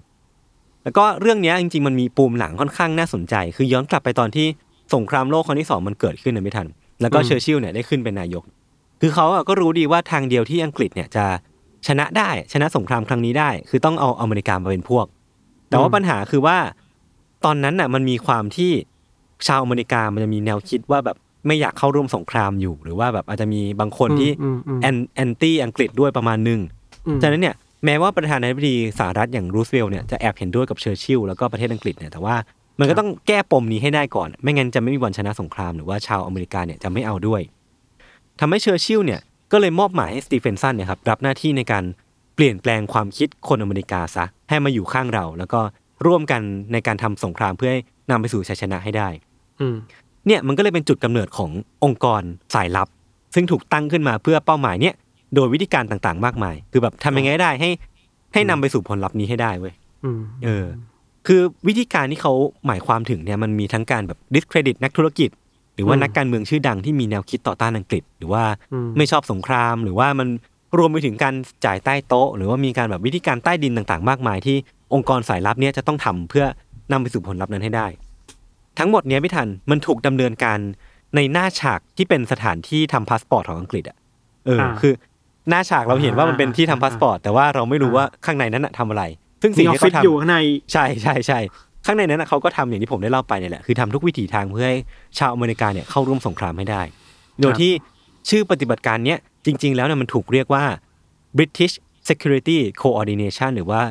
[0.83, 4.47] แล้วก็เรื่องเนี้ยจริงๆมันมีปูมหลังค่อนข้างน่าสนใจ คือย้อนกลับไปตอนที่
[4.95, 6.67] สงครามโลกครั้งที่สองมันเกิดขึ้นนะพี่ทัน
[7.01, 8.43] แล้วก็อืมเชอร์ชิลเนี่ยได้ขึ้นเป็นนายก
[9.01, 11.25] คือเขาอะก็รู้ดีว่าทางเดียวที่อังกฤษเนี่ยจะ
[11.87, 15.05] ชนะได้ชนะสงครามครั้งนี้ได้ คือต้องเอาอเมริกามาเป็นพวก
[15.69, 16.57] แต่ว่าปัญหาคือว่า
[17.45, 18.71] ตอนนั้นน่ะมันมีความที่
[19.47, 21.17] ชาวอเมริกามันจะมีแนวคิดว่าแบบ
[21.47, 26.59] ไม่อยากเข้าร่วมสงครามอยู่ หรือว่าแบบอาจจะมีบางคนที่อืมอืม an anti อังกฤษด้วยประมาณหนึ่ง
[27.07, 27.55] อืมฉะนั้นเนี่ย
[27.85, 32.35] แม้ว่าประธานาธิบดีสหรัฐอย่างรูสเวลต์เนี่ยจะแอบเห็นด้วยกับเชอร์ชิลแล้วก็ประเทศอังกฤษเนี่ยแต่ว่า
[32.79, 37.41] มันก็ต้องแก้ปมนี้ให้ได้ก่อน ไม่งั้นจะไม่มีวันชนะสงครามหรือว่าชาวอเมริกาเนี่ยจะไม่เอาด้วย
[38.39, 39.21] ทำให้เชอร์ชิลเนี่ย
[39.51, 41.83] ก็เลยมอบหมายให้สตีเฟนสันเนี่ยครับรับหน้าที่ในการ
[42.35, 45.61] เปลี่ยนแปลงความคิดคนอเมริกาซะให้มาอยู่ข้างเรา แล้วก็
[46.05, 46.41] ร่วมกัน
[46.73, 49.09] ในการทำสงครามเพื่อให้นำไปสู่ชัยชนะให้ได้
[49.59, 49.75] อืม
[50.27, 51.51] เนี่ยมันก็เลยเป็นจุดกำเนิดของ
[51.83, 52.21] องค์กร
[52.55, 52.87] สายลับ
[53.33, 54.95] ซึ่งถูกตั้งขึ้นมาเพื่อเป้าหมายเนี่ย
[55.35, 57.69] โดยวิธีการต่างๆ มากมาย คือแบบทำยังไงก็ได้ให้
[58.33, 59.73] ให้นำไปสู่ผลลัพธ์นี้ให้ได้เว้ย
[60.05, 60.65] อืมเออ
[61.27, 62.33] คือวิธีการที่เขา
[62.67, 65.29] หมายความถึงเนี่ยมันมีทั้งการแบบ discredit นักธุรกิจ
[65.75, 68.43] หรือว่านักการเมืองชื่อดังที่มีแนวคิดต่อต้านอังกฤษ หรือว่า
[68.97, 70.27] ไม่ชอบสงคราม หรือว่ามัน
[70.77, 74.57] รวมไปถึงการจ่ายใต้โต๊ะ หรือว่ามีการแบบวิธีการใต้ดินต่างๆ มากมาย ที่
[74.93, 76.45] องค์กรสายลับเนี่ยจะต้องทำเพื่อ
[76.91, 77.87] นำไปสู่ผลลัพธ์นั้นให้ได้
[78.79, 80.59] ทั้งหมดเนี้ยพี่ทันมันถูกดำเนินการ
[81.15, 83.97] ในหน้าฉากที่เป็นสถานที่ทำพาสปอร์ตของอังกฤษอะ
[84.45, 84.93] เอออาคือ
[85.49, 89.03] หน้าฉากเราเห็นว่ามันเป็นที่ทำพาสปอร์ตแต่ว่าเราไม่รู้ว่าข้างในนั้นน่ะทำอะไร
[89.41, 90.37] ซึ่งมีสิ่งออฟที่เขาทำอยู่ข้างใน
[90.73, 91.39] ใช่ใช่ใช่
[91.85, 94.79] ข้างในนั้นนะเขาก็ทำอย่างที่ผมได้เล่าไปเนี่ยแหละคือทำทุกวิถีทางเพื่อให้
[95.19, 96.81] ชาวอเมริกาเนี่ยเข้าร่วมสงครามให้ได้
[97.41, 97.71] โดยที่
[98.29, 100.63] ชื่อปฏิบัติการเนี้ยจริง ๆ แล้วเนี่ยมันถูกเรียกว่า
[101.37, 101.75] British
[102.09, 103.81] Security Coordination หรือว่า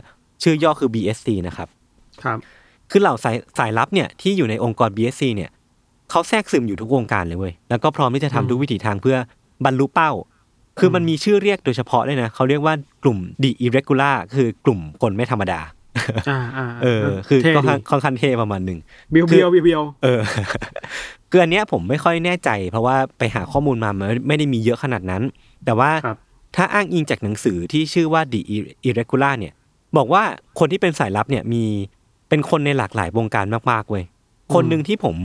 [0.42, 1.68] ชื่อย่อคือ BSC นะครับ
[2.22, 2.38] ครับ
[2.90, 5.50] คือเหล่าสายสายลับเนี่ยที่อยู่ในองค์กร BSC เนี่ย
[6.10, 9.16] เขาแทรกซึมอยู่ทุกวงการเลยเว้ยแล้วก็พร้อมที่จะทำทุกวิถีทางเพื่อ
[9.64, 10.10] บรรลุเป้า
[10.80, 15.60] คือมันมีชื่อเรียกโดยเฉพาะด้วยนะเขาเรียกว่ากลุ่ม The Irregular คือกลุ่มคนไม่ธรรมดา
[16.30, 18.78] อ่าอ่าเออ คือเท่ก็ดีค่อนข้างเท่ประมาณหนึ่ง
[19.10, 20.20] เบียวคือเบีอยวเบียวเบียวเออ
[21.30, 25.22] คืออันเนี้ยผมไม่ค่อยแน่ใจ เพราะว่าไปหาข้อมูลมามันไม่ได้มีเยอะขนาดนั้น
[25.64, 26.18] แต่ว่าครับ
[26.56, 28.40] ถ้าอ้างอิงจากหนังสือที่ชื่อว่า The
[28.88, 29.54] Irregular เนี่ย
[29.96, 30.22] บอกว่า
[30.58, 31.64] คนที่เป็นสายลับเนี่ยมี
[32.28, 34.04] เป็นคนในหลากหลายวงการมากๆเว้ย
[34.54, 35.16] คนหนึ่งที่ผม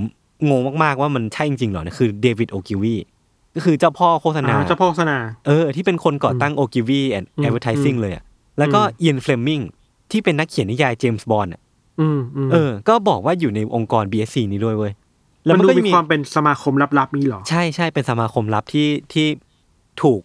[0.50, 2.96] งงมากๆว่ามันใช่จริงๆเหรอเนี่ยคือเดวิดโอกิลวี
[3.56, 8.24] ก็คือเจ้าพ่อโฆษณาอ่าเจ้าพ่อโฆษณาเออที่เป็นคนก่อตั้ง Ogilvy and อืม advertising เลยอะ
[8.60, 9.60] แล้วก็อืมเอียนเฟลมิง
[10.12, 11.62] ที่เป็นนักเขียนนิยายเจมส์บอนด์อะ
[12.00, 14.94] อืมอืมเออ ก็บอกว่าอยู่ในองค์กร BSC นี้ด้วยเว้ย
[15.46, 19.28] แล้วมันมันดูก็มีมีความเป็นสมาคมลับๆนี้เหรอ ใช่ใช่เป็นสมาคมลับที่ที่
[20.04, 20.22] ถูก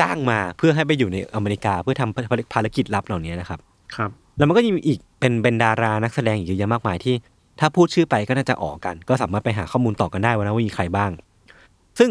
[0.00, 3.60] จ้างมาเพื่อให้ไปอยู่ในอเมริกาเพื่อทำภารกิจลับเหล่านี้นะครับ
[3.96, 7.14] ครับ แล้วมันก็ยังมีอีกเป็นเป็นดารานักแสดงอีกเยอะแยะมากมายที่
[7.60, 11.10] ถ้าพูดชื่อไปก็น่าจะออกกัน ก็สามารถไปหาข้อมูลต่อกันได้ว่านะว่ามีใครบ้าง
[11.98, 12.10] ซึ่ง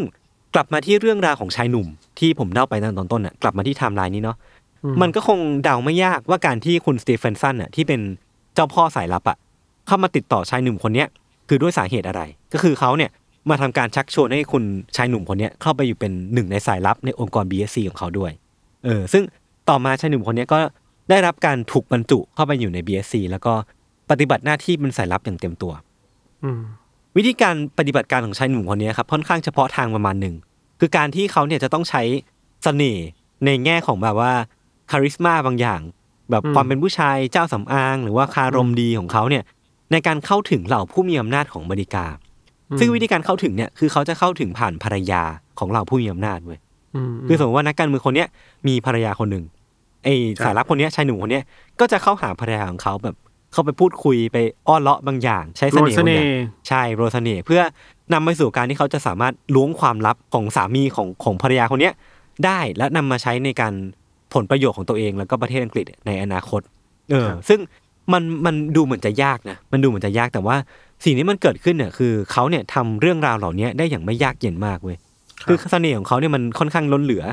[0.54, 1.86] กลับมาที่เรื่องราวของชายหนุ่ม
[2.18, 4.36] ที่ผมเล่าไปตอนต้นน่ะกลับมาที่ไทม์ไลน์นี้เนาะ
[4.84, 8.00] อืมมันก็คงเดาไม่ยากว่าการที่คุณสตีเฟนสันน่ะที่เป็น
[8.54, 9.36] เจ้าพ่อสายลับอะ
[9.86, 11.08] เข้ามาติดต่อชายหนุ่มคนเนี้ย
[11.48, 13.10] คือด้วยสาเหตุอะไร ก็คือเขาเนี่ย
[13.50, 14.64] มาทำการชักชวนให้คุณ
[14.96, 18.32] ชายหนุ่มคนเนี้ยเข้าไปอยู่เป็นหนึ่งในสายลับในองค์กร BSC ของเขาด้วย
[18.84, 19.22] เออ ซึ่ง
[19.68, 20.58] ต่อมาชายหนุ่มคนเนี้ยก็
[21.10, 23.52] ได้รับการถูกบรรจุเข้าไปอยู่ใน BSC แล้วก็
[24.10, 25.72] ปฏิบัติหน้าที่เป็นสายลับอย่างเต็มตัว
[26.44, 26.60] อืม
[27.16, 30.34] วิธีการปฏิบัติการของชายหนุ่มคนนี้ครับค่อนข้างเฉพาะทางประมาณหนึ่ง
[30.80, 32.02] คือการที่เขาเนี่ยจะต้องใช้
[32.64, 33.06] เสน่ห์
[33.44, 34.32] ในแง่ของแบบว่า
[34.90, 35.80] คาริสมาบางอย่าง
[36.30, 39.44] แบบอืมความเป็นผู้ชายเจ้าสำอาง หรือว่าคารมดีของเขาเนี่ย
[39.92, 42.04] ในการเข้าถึงเหล่าผู้มีอำนาจของอเมริกา
[42.78, 45.22] ซึ่งวิธีการเข้าถึงเนี่ยคือเขาจะเข้าถึงผ่านภรรยา
[45.58, 46.58] ของเหล่าผู้มีอำนาจเว้ย
[46.94, 48.28] อืมคือสมมติว่านักการเมืองคนเนี้ย
[48.68, 49.44] มีภรรยาคนหนึ่ง
[50.04, 51.44] ไอ้ครับสายลับคนเนี้ยชายหนุ่มคนเนี้ย
[51.80, 53.16] ก็จะเข้าหาภรรยาของเขาแบบ
[53.54, 54.36] เข้าไปพูดคุยไป
[54.68, 57.60] อ้อนเลาะบางอย่าง ใช้เสโรน่ห์เสบางอน่ย่างห์ใช่โรสเสน่ห์เพื่อ
[58.12, 61.94] นำไปสู่การที่เขาจะสามารถล้วงความลับของสามีของของภรรยาคนเนี้ย
[62.44, 63.72] ได้และนำมาใช้ในการ
[64.34, 66.60] ผลประโยชน์ของตัวเองแล้วก็ประเทศอังกฤษในอนาคต
[67.10, 67.60] เออ ซึ่ง
[68.12, 70.56] มันมันดูเหมือนจะยากนะ มันดูเหมือนจะยากแต่ว่า
[71.04, 74.96] สิ่งที่มันเกิดขึ้นเนี่ยคือเขาเนี่ยทำเรื่องราวเหล่านี้ได้อย่างไม่ยากเย็นมากเว้ย
[75.48, 77.24] คือเสน่ห์ของเขาเนี่ยมันค่อนข้างล้นเหลือ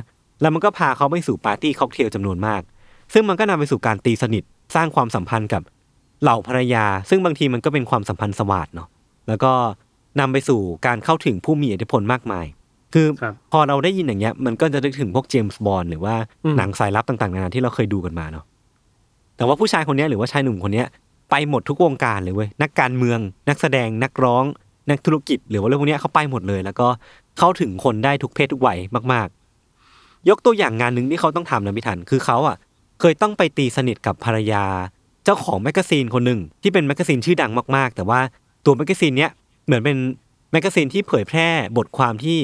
[0.41, 2.61] แล้วมันก็พาเขาไปสู่ปาร์ตี้ค็อกเทลจำนวนมาก
[3.13, 4.43] ซึ่งมันก็นำไปสู่การตีสนิท
[4.75, 5.61] สร้างความสัมพันธ์กับ
[6.21, 8.87] เหล่าภรรยา ซึ่งบางทีมันก็เป็นความสัมพันธ์สวัสดเนาะ
[9.27, 9.51] แล้วก็
[10.19, 12.45] นำไปสู่การเข้าถึงผู้มีอิทธิพลมากมาย
[12.93, 18.45] คือครับพอเราได้ยินอย่างเงี้ย มันก็จะนึกถึงพวกเจมส์บอลหรือว่าอืมหนังสายลับต่างๆนานาที่เราเคยดูกันมาเนาะ
[19.37, 20.87] แต่ว่าผู้ชายคนเนี้ยหรือว่าชายหนุ่มคนเนี้ย
[21.29, 23.19] ไปหมดทุกวงการเลยเว้ยนักการเมือง
[23.49, 24.43] นักแสดงนักร้อง
[24.89, 26.87] นักธุรกิจ หรือว่าเรื่องพวกเนี้ยเขาไปหมดเลย แล้วก็
[27.37, 28.77] เข้าถึงคนได้ทุกเพศทุกวัย
[29.13, 29.27] มาก
[29.77, 32.57] ๆ ยกตัวอย่างงานหนึ่งที่เขาต้องทำนะพี่ทันคือเขาอะ
[32.99, 34.63] เคยต้องไปตีสนิทกับภรรยา
[35.25, 38.19] เจ้าของแมกกาซีนคนหนึ่งที่เป็นแมกกาซีนชื่อดังมาก ๆ แต่ว่า
[38.65, 39.31] ตัวแมกกาซีนเนี้ย
[39.65, 39.97] เหมือนเป็น
[40.51, 41.47] แมกกาซีนที่เผยแพร่
[41.77, 42.37] บทความที่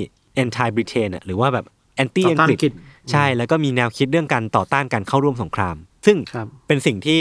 [0.43, 1.65] anti Britain อะหรือว่าแบบ
[2.03, 2.73] anti ต่ออังต้านกอังกฤฤษษ
[3.11, 5.75] ใช่แล้วก็มีแนวคิดเรื่องการต่อต้านการเข้าร่วมสงคราม
[6.05, 7.19] ซึ่งครับเป็นสิ่งที่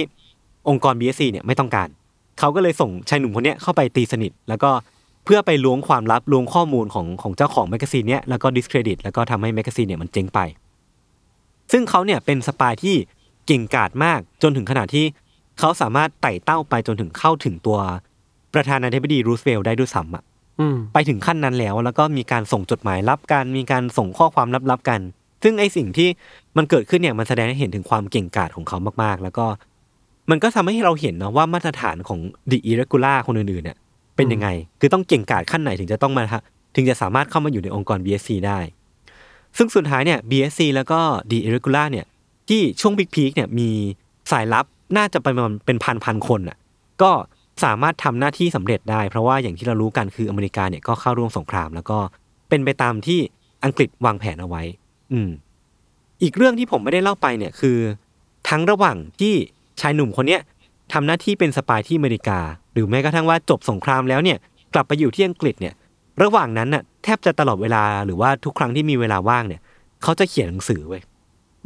[0.68, 1.88] องค์กร BSC เนี่ยไม่ต้องการ
[2.38, 4.70] เขาก็เลยส่งชายหนุ่มคนเนี้ยเข้าไปตีสนิท แล้วก็
[5.24, 10.40] เพื่อไปล้วงความลับล้วงข้อมูลของของเจ้าของแมกกาซีนเนี้ยแล้วก็ discredit แล้วก็ทำให้แมกกาซีนเนี่ยมันเจ๊งไป
[11.72, 12.96] ซึ่งเขาเนี่ยเป็นสปายที่
[13.46, 15.04] เก่งกาจมากจนถึงขนาดที่
[15.58, 17.78] เขาสามารถไต่เต้าไปจนถึงเข้าถึงตัว
[18.54, 20.24] ประธานาธิบดีรูสเวลต์ได้ด้วยซ้ำอะ
[20.60, 25.00] อืมไปถึงขั้นนั้นแล้วแล้วก็มีการส่งจดหมายลับกัน มีการส่งข้อความลับๆกัน
[25.42, 26.08] ซึ่งไอสิ่งที่
[26.56, 29.46] มันเกิดขึ้นเนี่ยมันแสดงให้เห็นถึงความเก่งกาจของเขามากๆ แล้วก็
[30.30, 33.76] มันก็ทำให้เราเห็นเนาะว่ามาตรฐานของ The Irregular คนอื่นๆเนี่ย
[34.16, 34.48] เป็นยังไง
[34.80, 36.40] คือต้องเก่งกาจขั้นไหนถึงจะต้องมาทะ
[36.76, 38.58] ถึงจะสามารถเข้ามาอยู่ในองค์กร BSC ได้
[39.56, 41.00] ซึ่งสุดท้ายเนี่ย BSC แล้วก็
[41.30, 42.06] The Irregular เนี่ย
[42.48, 43.70] ที่ช่วงพีคๆเนี่ยมี
[44.30, 46.58] สายลับ น่าจะประมาณเป็นพันพันๆคนอะ
[47.02, 47.12] ก็
[47.64, 51.98] สามารถทำหน้าที่สำเร็จได้ เพราะว่าอย่างที่เรารู้กันคืออเมริกาเนี่ยก็เข้าร่วมสงคราม แล้วก็
[52.48, 53.18] เป็นไปตามที่
[53.64, 54.62] อังกฤษวางแผนเอาไว้
[55.12, 55.30] อืม
[56.22, 57.78] อีกเรื่องที่ผมไม่ได้เล่าไปเนี่ยคือ
[58.48, 59.34] ทั้งระหว่างที่
[59.80, 60.40] ชายหนุ่มคนเนี้ย
[60.92, 62.38] ทำหน้าที่เป็นสปายที่อเมริกา
[62.72, 64.38] หรือแม้กระทั่งว่าจบสงครามแล้วเนี่ย
[64.74, 65.74] กลับไปอยู่ที่อังกฤษเนี่ย
[66.22, 69.60] ระหว่างนั้นน่ะแทบจะตลอดเวลาหรือว่าทุกครั้งที่มีเวลาว่างเนี่ย
[70.02, 71.02] เขาจะเขียนหนังสือเว้ย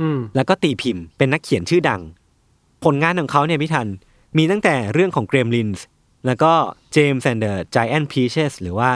[0.00, 2.00] อืมแล้วก็ตีพิมพ์เป็นนักเขียนชื่อดัง
[2.84, 3.88] ผลงานของเขาเนี่ยพี่ทัน
[4.38, 5.80] มีตั้งแต่เรื่องของ Gremlins
[6.26, 6.52] แล้วก็
[6.96, 8.90] James and the Giant Peaches หรือว่า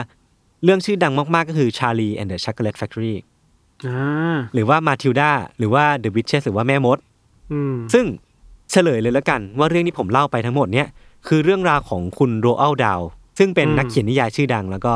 [0.63, 3.15] เรื่องชื่อดังมาก ๆ ก็คือ Charlie and the Chocolate Factory
[3.87, 6.97] อ่าหรือว่า Matilda หรือว่า The Witches หรือว่าแม่มด
[7.51, 8.05] อืมซึ่ง
[8.71, 10.87] เฉลยเลยแล้วกัน ว่าเรื่องที่ผมเล่าไปทั้งหมดเนี่ย
[11.27, 13.01] คือเรื่องราวของคุณโรอัลดาว
[13.39, 14.93] ซึ่งเป็นนักเขียนนิยายชื่อดัง แล้วก็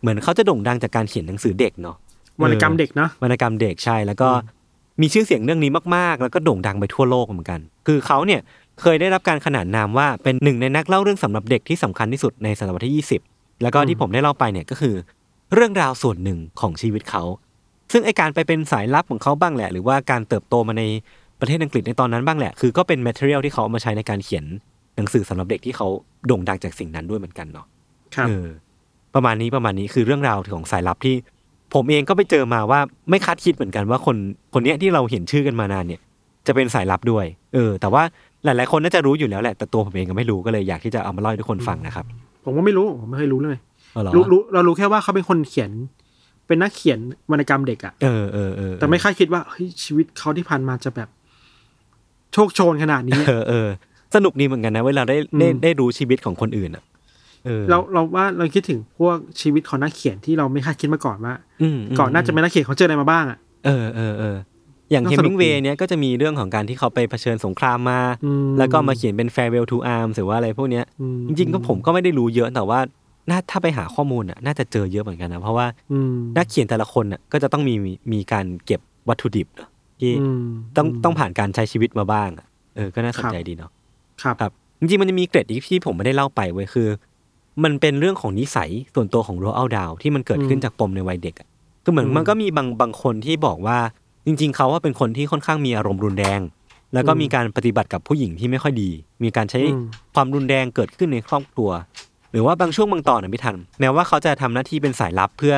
[0.00, 1.96] เหมือนเขาจะโด่งดังจากการเขียนหนังสือเด็กเนาะ
[2.42, 4.28] วรรณกรรมเด็กเนาะวรรณกรรมเด็กใช่แล้วก็
[5.00, 8.40] มีชื่อเสียงเรื่องนี้มากๆ แล้วก็โด่งดังไปทั่วโลกเหมือนกัน คือเขาเนี่ย
[8.80, 14.94] เคยได้รับการขนานนามว่าเป็นหนึ่งในนักเล่าเรื่องสำหรับเด็กที่สำคัญที่สุดในศตวรรษที่ 20 แล้วก็ที่ผมได้เล่าไปเนี่ยก็คือ
[15.54, 17.22] เรื่องราวส่วนหนึ่งของชีวิตเขา
[17.92, 20.84] ซึ่งไอการไปเป็นสายลับของเขาบ้างแหละ หรือว่าการเติบโตมาใน
[21.40, 24.44] ประเทศอังกฤษในตอนนั้นบ้างแหละ คือก็เป็น material ที่เขาเอามาใช้ในการเขียน
[24.96, 25.88] หนังสือสำหรับเด็กที่เขา
[26.26, 27.66] โด่งดังจากสิ่งนั้นด้วยเหมือนกันเนาะ
[28.16, 28.46] ครับเออ
[29.14, 31.14] ประมาณนี้ประมาณนี้คือเรื่องราวของสายลับที่
[31.74, 34.16] ผมเองก็ไปเจอมาว่าไม่คาดคิดเหมือนกันว่าคน
[34.54, 36.00] คนเนี้ยที่เราเห็นชื่อกันมานานเนี่ย
[36.46, 38.02] จะเป็นสายลับด้วย เออ แต่ว่า
[38.44, 42.04] หลาย ๆ คนน่าจะรู้อยู่แล้วแหละแต่ตัวผมเองก็ไม่รู้ก็เลยอยากที่จะเอามาเล่าให้ทุกคนฟังนะครับ
[42.44, 43.58] ผมก็ไม่รู้ผมไม่เคยรู้เลย
[43.92, 45.70] เอาเหรอรู้รู้เรารู้แค่ว่าเขาเป็นคนเขียน
[46.46, 46.98] เป็นนักเขียน
[47.30, 51.08] วรรณกรรมเด็กอะเออเออเออแต่ไม่คาดคิดว่าเฮ้ยชีวิตเขาที่ผ่านมาจะแบบ
[52.32, 53.68] โชคโชนขนาดนี้เออเออ
[54.14, 56.82] สนุกดีเหมือนกันนะเวลาได้ได้อืมได้รู้ชีวิตของคนอื่นอะ
[57.44, 64.36] เออเราเราว่าเราคิดถึงพวกชีวิตของนักเขียนที่เราไม่คาดคิดมาก่อนว่าอืมมก่อนน่าจะเป็นนักเขียนเขาเจออะไรมาบ้างอะเออเออเออ
[64.90, 72.80] อย่างน่าเฮสนุกมิงเวย์ดีเนี้ยก็จะมีเรื่องของการที่เขาไปเผชิญสงครามมาอืมแล้วก็มาเขียนเป็น farewell to arms หรือว่าอะไรพวกเนี้ยอืมจริงๆก็ผมก็ไม่ได้รู้เยอะแต่ว่า
[73.30, 79.68] น่าถ้าไปหาข้อมูลอะน่าจะเจอเยอะเหมือนกันนะ เพราะว่าอืมนักเขียนแต่ละคนอะก็จะต้องมีมีมีการเก็บวัตถุดิบเนอะ
[80.00, 83.70] ที่อืมต้องต้องผ่านการใช้ชีวิตมาบ้างอะเออก็น่าสนใจดีเนาะ
[84.22, 86.88] ครับครับจริงๆมันจะมีเกร็ดอีกที่ผมไม่ได้เล่าไปเว้ยคือ
[87.64, 91.48] มันเป็นเรื่องของนิสัยส่วนตัวของโรอัลดาวที่มันเกิดขึ้นอืมจากปมในวัยเด็กอะ
[91.84, 93.78] คือเหมือนอืมมันก็มีบางบางคนที่บอกว่า
[94.26, 96.40] จริง ๆ เขาว่าเป็นคนที่ค่อนข้างมีอารมณ์รุนแรง
[96.94, 98.90] แล้วก็อืมมีการปฏิบัติกับผู้หญิงที่ไม่ค่อยดี
[99.22, 99.84] มีการใช้อืม
[100.14, 101.70] ความรุนแรงเกิดขึ้นในครอบครัว
[102.32, 105.54] หรือว่าบางช่วงบางตอนนะพี่ทัน แม้ว่าเขาจะทำหน้าที่เป็นสายลับเพื่อ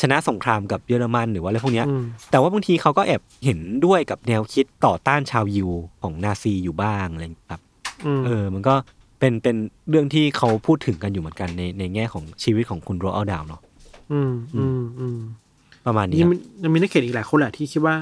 [0.00, 5.70] ชนะสงครามกับเยอรมันหรือว่าอะไรพวกเนี้ยอืมแต่ว่าบางทีเขาก็แอบเห็นด้วยกับแนวคิดต่อต้านชาวยิว
[6.02, 7.60] ของนาซีอยู่บ้างอะไรอย่างเงี้ยครับ
[8.06, 8.74] อืมเออ มันก็
[9.22, 9.56] เป็นเป็น
[9.90, 13.60] เรื่องที่เขาพูดถึงกันอยู่เหมือนกันในในแง่ของชีวิตของคุณโรอัลดาวเนาะ
[14.12, 15.18] อืมอืมอืม
[15.86, 17.94] ประมาณนี้ยังคมีรับยังมีนักเขียนอีกหลายคนแหละที่คิดว่า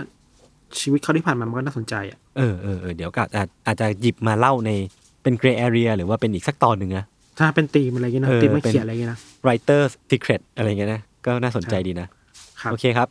[0.80, 4.70] ชีวิตเขาที่ผ่านมามันก็น่าสนใจอะเออเออเออเดี๋ยวก็อาจอาจจะหยิบมาเล่าใน
[5.22, 7.04] เป็นเกรย์แอเรียหรือว่าเป็นอีกสักตอนหนึ่งนะ
[7.38, 12.08] ถ้าเป็นตีมอะไรเงี้ยนะเออตีมนักเป็นเขียนอะไรเงี้ยนะ writer's secret อะไรเงี้ยนะก็น่าสนใจดีนะ
[12.62, 13.08] ครับโอเคครับ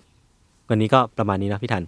[0.70, 1.84] วันนี้ก็ประมาณนี้นะพี่ทัน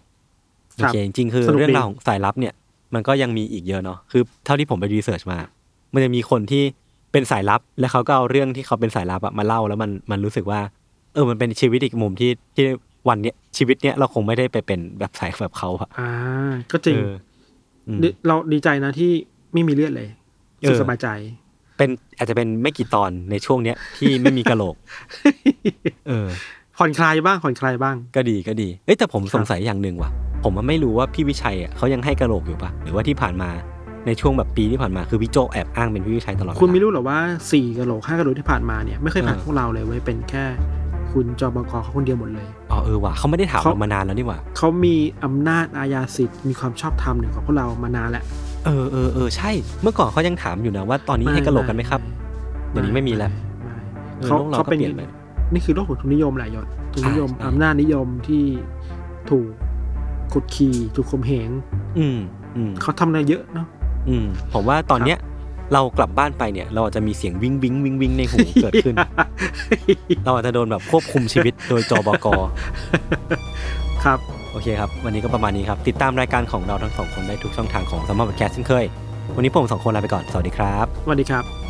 [0.76, 2.54] โอครับเคจริงๆคือสนุกดีเรื่องราวของสายลับเนี่ย
[2.94, 5.38] มันก็ยังมีอีกเยอะเนาะคือเท่าที่ผมไปรีเสิร์ชมา
[5.94, 6.64] มันจะมีคนที่
[7.12, 10.60] เป็นสายลับ แล้วเขาก็เอาเรื่องที่เขาเป็นสายลับอะมาเล่าแล้วมันมันรู้สึกว่า
[11.14, 12.66] เออมันเป็นชีวิตอีกมุมที่ที่
[13.10, 16.10] วันเนี้ยชีวิตเนี้ยเราคงไม่ได้ไปเป็นแบบสายแบบเขาอะอ่า
[16.72, 17.14] ก็จริงเออ
[17.88, 19.12] อืมดิเราดีใจนะที่
[19.54, 20.10] ไม่มีเลือดเลย
[20.62, 21.08] เออสุขสบายใจ
[21.78, 24.76] เป็นอาจจะเป็นไม่กี่ตอนในช่วงเนี้ยที่ไม่มีกะโหลก
[26.08, 26.28] เออ
[26.78, 30.12] ผ่อนคลายบ้างผ่อนคลายบ้าง ก็ดีก็ดีเอ้ยแต่ผมครับสงสัยอย่างหนึ่งว่ะ
[30.44, 33.50] ผมว่าไม่รู้ว่าพี่วิชัยอะเขายังให้กระโหลกอยู่ปะหรือว่าที่ผ่านมา
[34.06, 37.18] ในช่วงแบบปีที่ผ่านมาคือพี่โจแอบอ้างเป็นพี่วิชัยตลอดเวลาคุณไม่รู้หรอว่า
[37.52, 40.46] สี่กะโหลกห้ากะโหลกที่ผ่านมาเนี่ยไม่เคยผ่านเออพวกเราเลยเว้ยเป็นแค่
[41.12, 48.24] คุณจบกเขาคนเดียวหมดเลยอ๋อเออว่ะเขาไม่ได้ถามเขาเรามานานแล้วนี่หว่าเขามีอำนาจอาญาสิทธิ์มีความชอบธรรมหนึ่งของพวกเรามานานแล้ว
[48.66, 52.02] เออเออเออใช่ เมื่อก่อนเขายังถามอยู่นะว่าตอนนี้ให้กระโหลกกันไหมครับ
[52.70, 53.32] เดี๋ยวนี้ไม่มีแล้ว
[53.64, 53.76] ไม่
[54.18, 55.02] เออเขาโลกเราเขาก็เป็นเปลี่ยนไป
[55.54, 58.44] นี่คือโลกของทุนนิยมแหละยศทุนนิยมใช่ใช่อำนาจนิยมที่
[59.30, 59.50] ถูก
[60.34, 61.50] กดขี่ถูกข่มเหง
[61.98, 62.18] อืม
[62.56, 63.68] อืมเขาทำอะไรเยอะเนาะ
[64.10, 65.18] อืมผมว่าตอนเนี้ย
[65.74, 68.96] เรากลับบ้านไปเนี่ย เราอาจจะมีเสียงวิงวิงวิงวิงในหูเกิดขึ้น
[70.26, 72.28] เราอาจจะโดนแบบควบคุมชีวิตโดยจบ
[74.04, 74.20] ครับ
[74.52, 78.86] โอเคครับ วันนี้ก็ประมาณนี้ครับ ติดตามรายการของเราทั้งสองคนได้ทุกช่องทางของสมอร์ทแคสเช่นเคย
[79.36, 81.61] วันนี้ผมสองคนลาไปก่อน สวัสดีครับ สวัสดีครับ